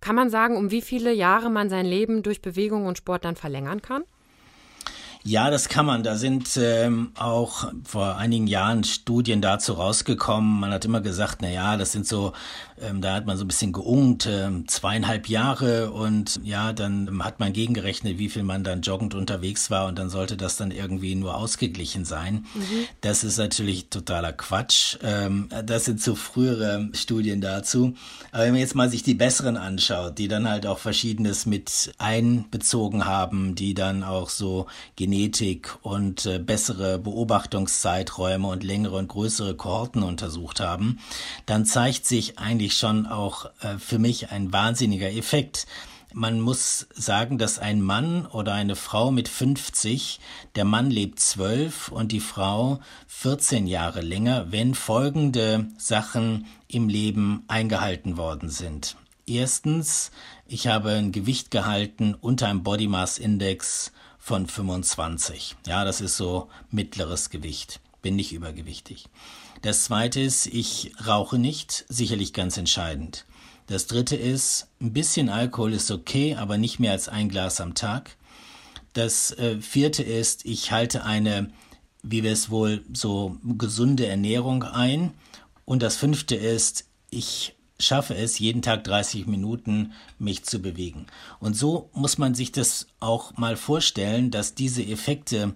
Kann 0.01 0.17
man 0.17 0.31
sagen, 0.31 0.57
um 0.57 0.71
wie 0.71 0.83
viele 0.83 1.13
Jahre 1.13 1.51
man 1.51 1.69
sein 1.69 1.87
Leben 1.87 2.23
durch 2.23 2.43
Bewegung 2.43 2.87
und 2.87 2.99
Sport 2.99 3.25
dann 3.25 3.37
verlängern 3.37 3.83
kann? 3.83 4.05
Ja, 5.25 5.51
das 5.51 5.69
kann 5.69 5.87
man. 5.87 6.03
Da 6.03 6.17
sind 6.17 6.59
ähm, 6.61 7.13
auch 7.15 7.73
vor 7.85 8.17
einigen 8.17 8.49
Jahren 8.49 8.83
Studien 8.83 9.41
dazu 9.41 9.75
rausgekommen. 9.75 10.59
Man 10.61 10.73
hat 10.73 10.85
immer 10.85 11.01
gesagt, 11.01 11.43
na 11.43 11.49
ja, 11.49 11.77
das 11.77 11.93
sind 11.93 12.09
so, 12.09 12.33
ähm, 12.81 13.01
da 13.01 13.15
hat 13.15 13.27
man 13.27 13.37
so 13.37 13.45
ein 13.45 13.49
bisschen 13.49 13.73
geungt, 13.73 14.29
ähm, 14.29 14.67
zweieinhalb 14.67 15.29
Jahre 15.29 15.93
und 15.93 16.41
ja, 16.43 16.73
dann 16.73 17.23
hat 17.23 17.39
man 17.39 17.53
gegengerechnet, 17.53 18.19
wie 18.19 18.29
viel 18.29 18.43
man 18.43 18.65
dann 18.65 18.83
joggend 18.83 19.15
unterwegs 19.15 19.71
war 19.71 19.87
und 19.87 19.97
dann 19.97 20.11
sollte 20.11 20.37
das 20.37 20.57
dann 20.57 20.73
irgendwie 20.73 21.15
nur 21.15 21.37
ausgeglichen 21.37 22.05
sein. 22.05 22.47
Mhm. 22.55 22.87
Das 23.01 23.23
ist 23.23 23.39
natürlich 23.39 23.91
totaler 23.91 24.33
Quatsch. 24.33 24.97
Ähm, 25.05 25.49
das 25.65 25.85
sind 25.85 26.03
so 26.03 26.17
frühere 26.17 26.89
Studien 26.95 27.41
dazu. 27.41 27.95
Aber 28.33 28.45
wenn 28.45 28.53
man 28.53 28.61
jetzt 28.61 28.75
mal 28.75 28.91
sich 28.91 29.05
die 29.05 29.15
besseren 29.15 29.57
anschaut, 29.57 30.19
die 30.19 30.27
dann 30.27 30.49
halt 30.49 30.67
auch 30.67 30.79
Verschiedenes 30.79 31.47
mit 31.47 31.93
einbezogen 31.99 33.05
haben, 33.05 33.55
die 33.55 33.75
dann 33.75 34.03
auch 34.03 34.29
so 34.29 34.67
Genetik 35.13 35.77
und 35.83 36.25
äh, 36.25 36.39
bessere 36.39 36.99
Beobachtungszeiträume 36.99 38.49
und 38.49 38.65
längere 38.65 38.97
und 38.97 39.09
größere 39.09 39.55
Kohorten 39.55 40.03
untersucht 40.03 40.59
haben, 40.59 41.01
dann 41.45 41.67
zeigt 41.67 42.07
sich 42.07 42.39
eigentlich 42.39 42.79
schon 42.79 43.07
auch 43.07 43.51
äh, 43.61 43.77
für 43.77 43.99
mich 43.99 44.31
ein 44.31 44.55
wahnsinniger 44.55 45.13
Effekt. 45.13 45.67
Man 46.15 46.41
muss 46.41 46.87
sagen, 46.95 47.37
dass 47.37 47.59
ein 47.59 47.83
Mann 47.83 48.25
oder 48.25 48.55
eine 48.55 48.75
Frau 48.75 49.11
mit 49.11 49.29
50, 49.29 50.19
der 50.55 50.65
Mann 50.65 50.91
lebt 50.91 51.21
12 51.21 51.89
und 51.89 52.11
die 52.11 52.21
Frau 52.21 52.81
14 53.09 53.67
Jahre 53.67 54.01
länger, 54.01 54.47
wenn 54.51 54.75
folgende 54.75 55.67
Sachen 55.77 56.47
im 56.69 56.89
Leben 56.89 57.45
eingehalten 57.49 58.17
worden 58.17 58.49
sind. 58.49 58.97
Erstens, 59.27 60.11
ich 60.47 60.69
habe 60.69 60.93
ein 60.93 61.13
Gewicht 61.13 61.51
gehalten 61.51 62.15
unter 62.15 62.49
einem 62.49 62.63
Body 62.63 62.89
Mass 62.89 63.19
Index 63.19 63.93
von 64.23 64.47
25. 64.47 65.57
Ja, 65.67 65.85
das 65.85 66.01
ist 66.01 66.17
so 66.17 66.49
mittleres 66.71 67.29
Gewicht. 67.29 67.81
Bin 68.03 68.15
nicht 68.15 68.33
übergewichtig. 68.33 69.07
Das 69.63 69.83
zweite 69.83 70.21
ist, 70.21 70.47
ich 70.47 70.93
rauche 71.05 71.39
nicht, 71.39 71.85
sicherlich 71.89 72.33
ganz 72.33 72.57
entscheidend. 72.57 73.27
Das 73.67 73.89
dritte 73.89 74.15
ist, 74.15 74.69
ein 74.81 74.93
bisschen 74.93 75.29
Alkohol 75.29 75.73
ist 75.73 75.91
okay, 75.91 76.37
aber 76.37 76.57
nicht 76.57 76.79
mehr 76.79 76.93
als 76.93 77.09
ein 77.09 77.29
Glas 77.29 77.61
am 77.61 77.75
Tag. 77.75 78.17
Das 78.93 79.33
äh, 79.33 79.61
vierte 79.61 80.05
ist, 80.05 80.45
ich 80.45 80.71
halte 80.71 81.05
eine, 81.05 81.51
wie 82.05 82.23
wir 82.23 82.33
es 82.33 82.49
wohl 82.49 82.85
so 82.93 83.39
gesunde 83.43 84.07
Ernährung 84.07 84.63
ein. 84.63 85.15
Und 85.65 85.83
das 85.83 85.97
fünfte 85.97 86.37
ist, 86.37 86.85
ich 87.11 87.57
schaffe 87.83 88.15
es, 88.15 88.39
jeden 88.39 88.63
Tag 88.63 88.85
30 88.85 89.27
Minuten 89.27 89.93
mich 90.19 90.45
zu 90.45 90.61
bewegen. 90.61 91.07
Und 91.41 91.57
so 91.57 91.91
muss 91.93 92.19
man 92.19 92.35
sich 92.35 92.53
das 92.53 92.87
auch 93.01 93.37
mal 93.37 93.57
vorstellen, 93.57 94.31
dass 94.31 94.55
diese 94.55 94.83
Effekte 94.85 95.55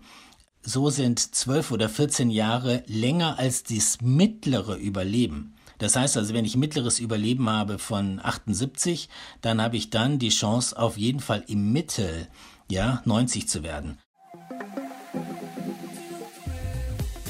so 0.63 0.91
sind 0.91 1.21
12 1.21 1.71
oder 1.71 1.89
14 1.89 2.31
Jahre 2.31 2.83
länger 2.87 3.39
als 3.39 3.63
das 3.63 4.01
mittlere 4.01 4.77
Überleben. 4.77 5.55
Das 5.79 5.95
heißt 5.95 6.17
also, 6.17 6.35
wenn 6.35 6.45
ich 6.45 6.57
mittleres 6.57 6.99
Überleben 6.99 7.49
habe 7.49 7.79
von 7.79 8.19
78, 8.23 9.09
dann 9.43 9.61
habe 9.61 9.77
ich 9.77 9.91
dann 9.91 10.19
die 10.19 10.31
Chance, 10.31 10.79
auf 10.79 10.97
jeden 10.97 11.21
Fall 11.21 11.45
im 11.47 11.73
Mittel, 11.73 12.29
ja, 12.71 13.03
90 13.05 13.49
zu 13.49 13.63
werden. 13.63 13.99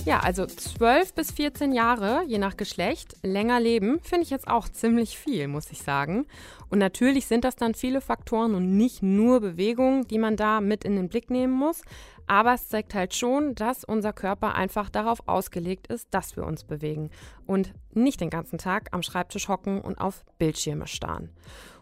Ja, 0.06 0.20
also 0.20 0.46
12 0.46 1.14
bis 1.14 1.32
14 1.32 1.72
Jahre, 1.72 2.22
je 2.28 2.38
nach 2.38 2.56
Geschlecht, 2.56 3.16
länger 3.24 3.58
leben, 3.58 3.98
finde 4.00 4.22
ich 4.22 4.30
jetzt 4.30 4.46
auch 4.46 4.68
ziemlich 4.68 5.18
viel, 5.18 5.48
muss 5.48 5.72
ich 5.72 5.82
sagen. 5.82 6.26
Und 6.70 6.78
natürlich 6.78 7.26
sind 7.26 7.42
das 7.42 7.56
dann 7.56 7.74
viele 7.74 8.00
Faktoren 8.00 8.54
und 8.54 8.76
nicht 8.76 9.02
nur 9.02 9.40
Bewegungen, 9.40 10.06
die 10.06 10.18
man 10.18 10.36
da 10.36 10.60
mit 10.60 10.84
in 10.84 10.94
den 10.94 11.08
Blick 11.08 11.28
nehmen 11.28 11.52
muss. 11.52 11.82
Aber 12.28 12.54
es 12.54 12.68
zeigt 12.68 12.94
halt 12.94 13.16
schon, 13.16 13.56
dass 13.56 13.82
unser 13.82 14.12
Körper 14.12 14.54
einfach 14.54 14.90
darauf 14.90 15.26
ausgelegt 15.26 15.88
ist, 15.88 16.06
dass 16.12 16.36
wir 16.36 16.44
uns 16.44 16.62
bewegen 16.62 17.10
und 17.44 17.74
nicht 17.92 18.20
den 18.20 18.30
ganzen 18.30 18.58
Tag 18.58 18.90
am 18.92 19.02
Schreibtisch 19.02 19.48
hocken 19.48 19.80
und 19.80 19.98
auf 20.00 20.24
Bildschirme 20.38 20.86
starren. 20.86 21.30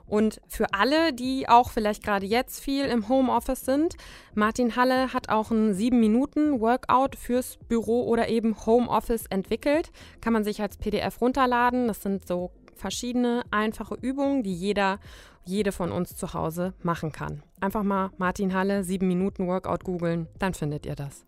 Und 0.06 0.40
für 0.48 0.72
alle, 0.74 1.12
die 1.12 1.48
auch 1.48 1.70
vielleicht 1.70 2.02
gerade 2.02 2.26
jetzt 2.26 2.60
viel 2.60 2.84
im 2.84 3.08
Homeoffice 3.08 3.64
sind, 3.64 3.94
Martin 4.34 4.76
Halle 4.76 5.12
hat 5.12 5.28
auch 5.28 5.50
ein 5.50 5.74
7-Minuten-Workout 5.74 7.16
fürs 7.16 7.58
Büro 7.68 8.04
oder 8.04 8.28
eben 8.28 8.54
Homeoffice 8.66 9.26
entwickelt. 9.26 9.90
Kann 10.20 10.32
man 10.32 10.44
sich 10.44 10.60
als 10.60 10.76
PDF 10.76 11.20
runterladen. 11.20 11.88
Das 11.88 12.02
sind 12.02 12.26
so 12.26 12.50
verschiedene 12.74 13.42
einfache 13.50 13.94
Übungen, 13.94 14.42
die 14.42 14.54
jeder, 14.54 14.98
jede 15.44 15.72
von 15.72 15.90
uns 15.90 16.16
zu 16.16 16.34
Hause 16.34 16.74
machen 16.82 17.12
kann. 17.12 17.42
Einfach 17.60 17.82
mal 17.82 18.10
Martin 18.18 18.52
Halle 18.52 18.80
7-Minuten-Workout 18.80 19.84
googeln, 19.84 20.28
dann 20.38 20.54
findet 20.54 20.84
ihr 20.84 20.96
das. 20.96 21.24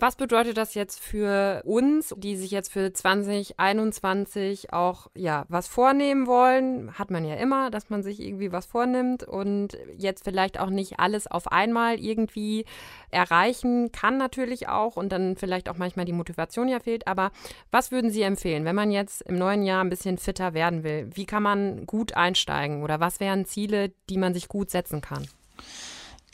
Was 0.00 0.14
bedeutet 0.14 0.56
das 0.56 0.74
jetzt 0.74 1.00
für 1.00 1.62
uns, 1.64 2.14
die 2.16 2.36
sich 2.36 2.52
jetzt 2.52 2.72
für 2.72 2.92
2021 2.92 4.72
auch 4.72 5.08
ja 5.16 5.44
was 5.48 5.66
vornehmen 5.66 6.28
wollen? 6.28 6.96
Hat 6.96 7.10
man 7.10 7.24
ja 7.24 7.34
immer, 7.34 7.72
dass 7.72 7.90
man 7.90 8.04
sich 8.04 8.20
irgendwie 8.20 8.52
was 8.52 8.66
vornimmt 8.66 9.24
und 9.24 9.76
jetzt 9.96 10.22
vielleicht 10.22 10.60
auch 10.60 10.70
nicht 10.70 11.00
alles 11.00 11.26
auf 11.26 11.50
einmal 11.50 11.98
irgendwie 11.98 12.64
erreichen 13.10 13.90
kann 13.90 14.18
natürlich 14.18 14.68
auch 14.68 14.96
und 14.96 15.10
dann 15.10 15.34
vielleicht 15.34 15.68
auch 15.68 15.78
manchmal 15.78 16.04
die 16.04 16.12
Motivation 16.12 16.68
ja 16.68 16.78
fehlt. 16.78 17.08
Aber 17.08 17.32
was 17.72 17.90
würden 17.90 18.12
Sie 18.12 18.22
empfehlen, 18.22 18.64
wenn 18.64 18.76
man 18.76 18.92
jetzt 18.92 19.22
im 19.22 19.36
neuen 19.36 19.64
Jahr 19.64 19.82
ein 19.82 19.90
bisschen 19.90 20.18
fitter 20.18 20.54
werden 20.54 20.84
will? 20.84 21.10
Wie 21.12 21.26
kann 21.26 21.42
man 21.42 21.86
gut 21.86 22.16
einsteigen 22.16 22.84
oder 22.84 23.00
was 23.00 23.18
wären 23.18 23.46
Ziele, 23.46 23.90
die 24.08 24.18
man 24.18 24.32
sich 24.32 24.46
gut 24.46 24.70
setzen 24.70 25.00
kann? 25.00 25.26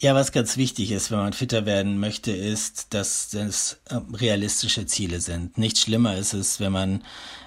Ja, 0.05 0.14
was 0.14 0.33
ganz 0.33 0.59
wichtig 0.59 0.93
ist, 0.93 1.11
wenn 1.11 1.17
man 1.17 1.33
fitter 1.33 1.64
werden 1.64 1.99
möchte, 1.99 2.31
ist, 2.31 2.93
dass 2.93 3.33
es 3.33 3.79
ähm, 3.90 4.14
realistische 4.14 4.85
Ziele 4.85 5.19
sind. 5.19 5.57
Nicht 5.57 5.79
schlimmer 5.79 6.19
ist 6.19 6.35
es, 6.35 6.61
wenn 6.61 6.73
man 6.73 7.03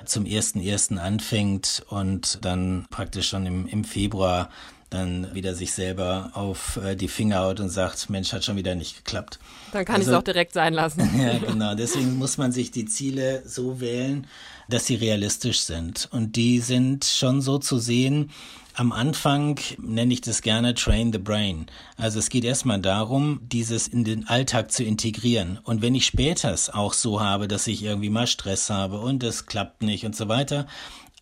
zum 0.06 0.26
ersten 0.26 0.60
ersten 0.60 0.98
anfängt 0.98 1.86
und 1.90 2.44
dann 2.44 2.88
praktisch 2.90 3.30
schon 3.30 3.46
im, 3.46 3.68
im 3.68 3.84
Februar 3.84 4.50
dann 4.90 5.36
wieder 5.36 5.54
sich 5.54 5.72
selber 5.72 6.32
auf 6.34 6.78
äh, 6.78 6.96
die 6.96 7.10
Finger 7.10 7.42
haut 7.42 7.60
und 7.60 7.70
sagt, 7.70 8.10
Mensch, 8.10 8.34
hat 8.34 8.44
schon 8.44 8.56
wieder 8.56 8.74
nicht 8.74 9.06
geklappt. 9.06 9.38
Dann 9.72 9.86
kann 9.86 9.98
also, 9.98 10.10
ich 10.10 10.16
es 10.16 10.20
auch 10.20 10.24
direkt 10.24 10.54
sein 10.54 10.74
lassen. 10.74 11.08
ja, 11.22 11.38
genau. 11.38 11.76
Deswegen 11.76 12.18
muss 12.18 12.40
man 12.40 12.52
sich 12.52 12.72
die 12.72 12.86
Ziele 12.86 13.44
so 13.46 13.80
wählen, 13.80 14.26
dass 14.70 14.86
sie 14.86 14.96
realistisch 14.96 15.62
sind. 15.62 16.10
Und 16.12 16.36
die 16.36 16.60
sind 16.60 17.06
schon 17.06 17.42
so 17.42 17.58
zu 17.58 17.78
sehen, 17.80 18.32
am 18.74 18.92
Anfang 18.92 19.60
nenne 19.80 20.14
ich 20.14 20.22
das 20.22 20.44
gerne 20.44 20.76
Train 20.76 21.12
the 21.12 21.18
Brain. 21.18 21.66
Also 21.96 22.20
es 22.20 22.30
geht 22.30 22.44
erstmal 22.44 22.80
darum, 22.80 23.40
dieses 23.42 23.88
in 23.88 24.04
den 24.04 24.28
Alltag 24.28 24.72
zu 24.72 24.84
integrieren. 24.84 25.60
Und 25.64 25.82
wenn 25.82 25.96
ich 25.96 26.06
später 26.06 26.54
es 26.54 26.70
auch 26.70 26.94
so 26.94 27.20
habe, 27.20 27.48
dass 27.48 27.66
ich 27.66 27.82
irgendwie 27.82 28.12
mal 28.12 28.28
Stress 28.28 28.70
habe 28.70 29.00
und 29.00 29.24
es 29.24 29.48
klappt 29.48 29.82
nicht 29.82 30.06
und 30.06 30.16
so 30.16 30.28
weiter, 30.28 30.68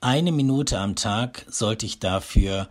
eine 0.02 0.34
Minute 0.34 0.80
am 0.80 0.98
Tag 0.98 1.46
sollte 1.48 1.86
ich 1.86 2.00
dafür 2.00 2.68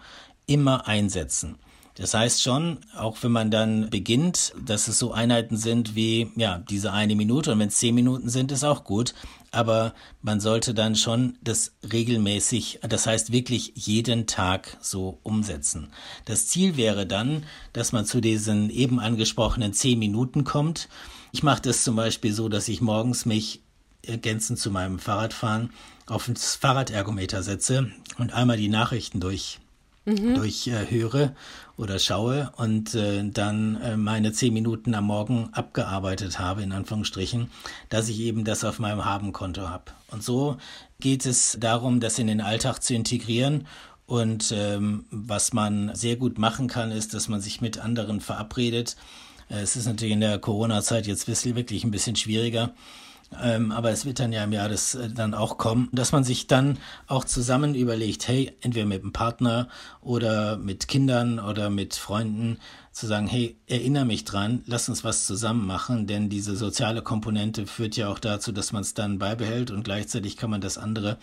immer 0.46 0.87
einsetzen. 0.87 1.56
Das 1.96 2.12
heißt 2.12 2.42
schon, 2.42 2.78
auch 2.96 3.16
wenn 3.22 3.30
man 3.30 3.52
dann 3.52 3.88
beginnt, 3.88 4.52
dass 4.61 4.88
es 4.88 4.98
so 4.98 5.12
Einheiten 5.12 5.57
sind 5.57 5.94
wie, 5.94 6.28
ja, 6.35 6.59
diese 6.59 6.92
eine 6.92 7.14
Minute 7.14 7.52
und 7.52 7.61
wenn 7.61 7.68
es 7.68 7.76
zehn 7.76 7.94
Minuten 7.94 8.28
sind, 8.28 8.50
ist 8.50 8.64
auch 8.64 8.83
gut. 8.83 9.14
Aber 9.52 9.94
man 10.20 10.40
sollte 10.40 10.74
dann 10.74 10.96
schon 10.96 11.38
das 11.40 11.76
regelmäßig, 11.92 12.80
das 12.83 13.07
heißt 13.07 13.30
wirklich 13.30 13.72
jeden 13.76 14.26
Tag 14.26 14.76
so 14.80 15.20
umsetzen. 15.22 15.90
Das 16.24 16.48
Ziel 16.48 16.76
wäre 16.76 17.07
dann, 17.07 17.44
dass 17.72 17.92
man 17.92 18.07
zu 18.07 18.20
diesen 18.20 18.70
eben 18.70 18.98
angesprochenen 18.98 19.72
zehn 19.72 20.00
Minuten 20.00 20.42
kommt. 20.42 20.88
Ich 21.30 21.44
mache 21.44 21.62
das 21.62 21.85
zum 21.85 21.94
Beispiel 21.94 22.33
so, 22.33 22.48
dass 22.48 22.66
ich 22.66 22.80
morgens 22.80 23.24
mich 23.24 23.62
ergänzend 24.02 24.59
zu 24.59 24.72
meinem 24.72 24.98
Fahrradfahren 24.98 25.70
auf 26.07 26.26
das 26.26 26.57
Fahrradergometer 26.57 27.44
setze 27.44 27.92
und 28.18 28.33
einmal 28.33 28.57
die 28.57 28.68
Nachrichten 28.68 29.20
durch 29.20 29.61
mhm. 30.04 30.35
durchhöre 30.35 31.22
äh, 31.22 31.30
oder 31.76 31.98
schaue 31.98 32.52
und 32.56 32.94
äh, 32.94 33.28
dann 33.28 33.76
äh, 33.80 33.96
meine 33.96 34.32
zehn 34.32 34.52
Minuten 34.52 34.94
am 34.94 35.06
Morgen 35.06 35.48
abgearbeitet 35.52 36.38
habe, 36.38 36.62
in 36.62 36.72
Anführungsstrichen, 36.72 37.50
dass 37.88 38.08
ich 38.08 38.20
eben 38.20 38.44
das 38.44 38.64
auf 38.64 38.78
meinem 38.78 39.04
Habenkonto 39.04 39.68
habe. 39.68 39.92
Und 40.10 40.22
so 40.22 40.56
geht 41.00 41.26
es 41.26 41.56
darum, 41.60 42.00
das 42.00 42.18
in 42.18 42.28
den 42.28 42.40
Alltag 42.40 42.82
zu 42.82 42.94
integrieren 42.94 43.66
und 44.06 44.52
ähm, 44.56 45.06
was 45.10 45.52
man 45.52 45.94
sehr 45.94 46.16
gut 46.16 46.38
machen 46.38 46.68
kann, 46.68 46.92
ist, 46.92 47.14
dass 47.14 47.28
man 47.28 47.40
sich 47.40 47.60
mit 47.60 47.78
anderen 47.78 48.20
verabredet. 48.20 48.96
Äh, 49.48 49.60
es 49.60 49.76
ist 49.76 49.87
natürlich 49.87 50.14
in 50.14 50.20
der 50.20 50.38
Corona-Zeit 50.38 51.06
jetzt 51.06 51.26
wirklich 51.26 51.84
ein 51.84 51.90
bisschen 51.90 52.16
schwieriger. 52.16 52.74
Ähm, 53.42 53.73
aber 53.73 53.90
es 53.90 54.05
wird 54.05 54.20
dann 54.20 54.33
ja 54.33 54.44
im 54.44 54.53
Jahr 54.53 54.68
das 54.68 54.94
äh, 54.94 55.09
dann 55.09 55.35
auch 55.35 55.59
kommen, 55.59 55.88
dass 55.92 56.12
man 56.12 56.25
sich 56.25 56.47
dann 56.47 56.79
auch 57.07 57.25
zusammen 57.25 57.75
überlegt, 57.75 58.29
hey, 58.29 58.53
entweder 58.61 58.87
mit 58.87 59.03
einem 59.03 59.12
Partner 59.12 59.68
oder 60.01 60.57
mit 60.57 60.88
Kindern 60.88 61.38
oder 61.38 61.70
mit 61.70 61.94
Freunden, 61.94 62.59
zu 62.94 63.09
sagen, 63.09 63.27
hey, 63.27 63.57
erinnere 63.66 64.05
mich 64.05 64.25
dran, 64.25 64.62
lass 64.66 64.88
uns 64.88 65.03
was 65.03 65.27
zusammen 65.27 65.66
machen, 65.66 66.07
denn 66.07 66.29
diese 66.29 66.55
soziale 66.55 67.03
Komponente 67.03 67.66
führt 67.66 67.97
ja 67.97 68.09
auch 68.09 68.20
dazu, 68.20 68.53
dass 68.53 68.73
man 68.73 68.83
es 68.83 68.94
dann 68.94 69.18
beibehält 69.18 69.73
und 69.73 69.83
gleichzeitig 69.83 70.37
kann 70.37 70.49
man 70.49 70.61
das 70.61 70.79
andere 70.79 71.18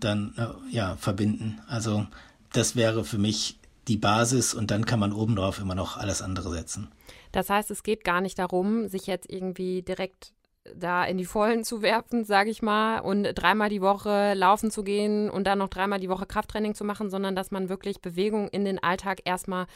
dann 0.00 0.32
äh, 0.38 0.74
ja 0.74 0.96
verbinden. 0.96 1.60
Also 1.68 2.06
das 2.54 2.76
wäre 2.76 3.04
für 3.04 3.18
mich 3.18 3.58
die 3.88 3.98
Basis 3.98 4.54
und 4.54 4.70
dann 4.70 4.86
kann 4.86 5.00
man 5.00 5.12
obendrauf 5.12 5.58
immer 5.58 5.74
noch 5.74 5.98
alles 5.98 6.22
andere 6.22 6.50
setzen. 6.50 6.88
Das 7.30 7.50
heißt, 7.50 7.70
es 7.70 7.82
geht 7.82 8.04
gar 8.04 8.22
nicht 8.22 8.38
darum, 8.38 8.88
sich 8.88 9.06
jetzt 9.06 9.28
irgendwie 9.28 9.82
direkt 9.82 10.32
da 10.74 11.04
in 11.04 11.18
die 11.18 11.24
Vollen 11.24 11.64
zu 11.64 11.82
werfen, 11.82 12.24
sage 12.24 12.50
ich 12.50 12.62
mal, 12.62 13.00
und 13.00 13.24
dreimal 13.34 13.68
die 13.68 13.82
Woche 13.82 14.34
laufen 14.34 14.70
zu 14.70 14.84
gehen 14.84 15.28
und 15.28 15.44
dann 15.44 15.58
noch 15.58 15.68
dreimal 15.68 16.00
die 16.00 16.08
Woche 16.08 16.26
Krafttraining 16.26 16.74
zu 16.74 16.84
machen, 16.84 17.10
sondern 17.10 17.34
dass 17.34 17.50
man 17.50 17.68
wirklich 17.68 18.00
Bewegung 18.00 18.48
in 18.48 18.64
den 18.64 18.82
Alltag 18.82 19.20
erstmal 19.24 19.66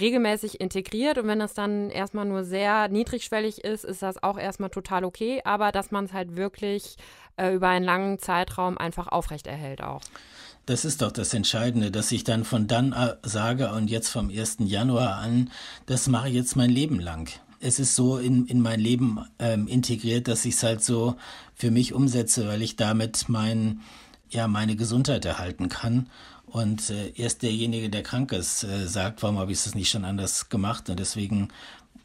regelmäßig 0.00 0.58
integriert 0.60 1.18
und 1.18 1.26
wenn 1.26 1.38
das 1.38 1.52
dann 1.52 1.90
erstmal 1.90 2.24
nur 2.24 2.44
sehr 2.44 2.88
niedrigschwellig 2.88 3.62
ist, 3.62 3.84
ist 3.84 4.00
das 4.00 4.22
auch 4.22 4.38
erstmal 4.38 4.70
total 4.70 5.04
okay, 5.04 5.42
aber 5.44 5.70
dass 5.70 5.90
man 5.90 6.06
es 6.06 6.14
halt 6.14 6.34
wirklich 6.34 6.96
äh, 7.36 7.54
über 7.54 7.68
einen 7.68 7.84
langen 7.84 8.18
Zeitraum 8.18 8.78
einfach 8.78 9.08
aufrechterhält 9.08 9.82
auch. 9.82 10.00
Das 10.64 10.86
ist 10.86 11.02
doch 11.02 11.12
das 11.12 11.34
Entscheidende, 11.34 11.90
dass 11.90 12.10
ich 12.10 12.24
dann 12.24 12.44
von 12.44 12.68
dann 12.68 12.92
äh, 12.92 13.16
sage 13.22 13.70
und 13.72 13.90
jetzt 13.90 14.08
vom 14.08 14.30
1. 14.30 14.58
Januar 14.60 15.16
an, 15.16 15.50
das 15.84 16.06
mache 16.06 16.28
ich 16.28 16.34
jetzt 16.34 16.56
mein 16.56 16.70
Leben 16.70 16.98
lang 16.98 17.28
es 17.62 17.78
ist 17.78 17.94
so 17.94 18.18
in, 18.18 18.46
in 18.46 18.60
mein 18.60 18.80
Leben 18.80 19.24
ähm, 19.38 19.68
integriert, 19.68 20.26
dass 20.28 20.44
ich 20.44 20.54
es 20.54 20.62
halt 20.62 20.82
so 20.82 21.16
für 21.54 21.70
mich 21.70 21.94
umsetze, 21.94 22.48
weil 22.48 22.60
ich 22.60 22.76
damit 22.76 23.28
mein, 23.28 23.80
ja, 24.28 24.48
meine 24.48 24.74
Gesundheit 24.74 25.24
erhalten 25.24 25.68
kann. 25.68 26.10
Und 26.44 26.90
äh, 26.90 27.12
erst 27.14 27.42
derjenige, 27.42 27.88
der 27.88 28.02
krank 28.02 28.32
ist, 28.32 28.64
äh, 28.64 28.86
sagt, 28.88 29.22
warum 29.22 29.38
habe 29.38 29.52
ich 29.52 29.64
es 29.64 29.74
nicht 29.74 29.90
schon 29.90 30.04
anders 30.04 30.48
gemacht? 30.48 30.90
Und 30.90 30.98
deswegen 30.98 31.48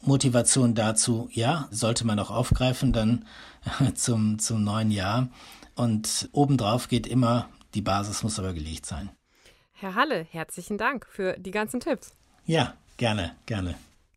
Motivation 0.00 0.74
dazu, 0.74 1.28
ja, 1.32 1.68
sollte 1.72 2.06
man 2.06 2.20
auch 2.20 2.30
aufgreifen 2.30 2.92
dann 2.92 3.24
zum, 3.94 4.38
zum 4.38 4.62
neuen 4.62 4.92
Jahr. 4.92 5.28
Und 5.74 6.28
obendrauf 6.32 6.88
geht 6.88 7.06
immer, 7.06 7.48
die 7.74 7.82
Basis 7.82 8.22
muss 8.22 8.38
aber 8.38 8.52
gelegt 8.52 8.86
sein. 8.86 9.10
Herr 9.72 9.96
Halle, 9.96 10.26
herzlichen 10.30 10.78
Dank 10.78 11.06
für 11.10 11.36
die 11.38 11.50
ganzen 11.50 11.80
Tipps. 11.80 12.16
Ja, 12.46 12.74
gerne, 12.96 13.32
gerne. 13.46 13.74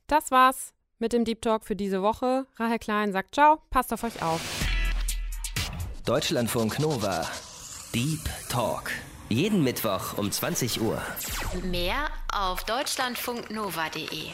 Das 0.08 0.32
war's 0.32 0.74
mit 1.02 1.12
dem 1.12 1.26
Deep 1.26 1.42
Talk 1.42 1.66
für 1.66 1.76
diese 1.76 2.02
Woche. 2.02 2.46
Rahel 2.58 2.80
Klein 2.80 3.12
sagt 3.12 3.36
Ciao, 3.36 3.60
passt 3.70 3.92
auf 3.92 4.04
euch 4.04 4.22
auf. 4.22 4.40
Deutschlandfunk 6.06 6.80
Nova. 6.80 7.28
Deep 7.94 8.22
Talk. 8.48 8.92
Jeden 9.28 9.64
Mittwoch 9.64 10.18
um 10.18 10.32
20 10.32 10.82
Uhr. 10.82 11.02
Mehr 11.64 12.10
auf 12.34 12.64
deutschlandfunknova.de. 12.64 14.32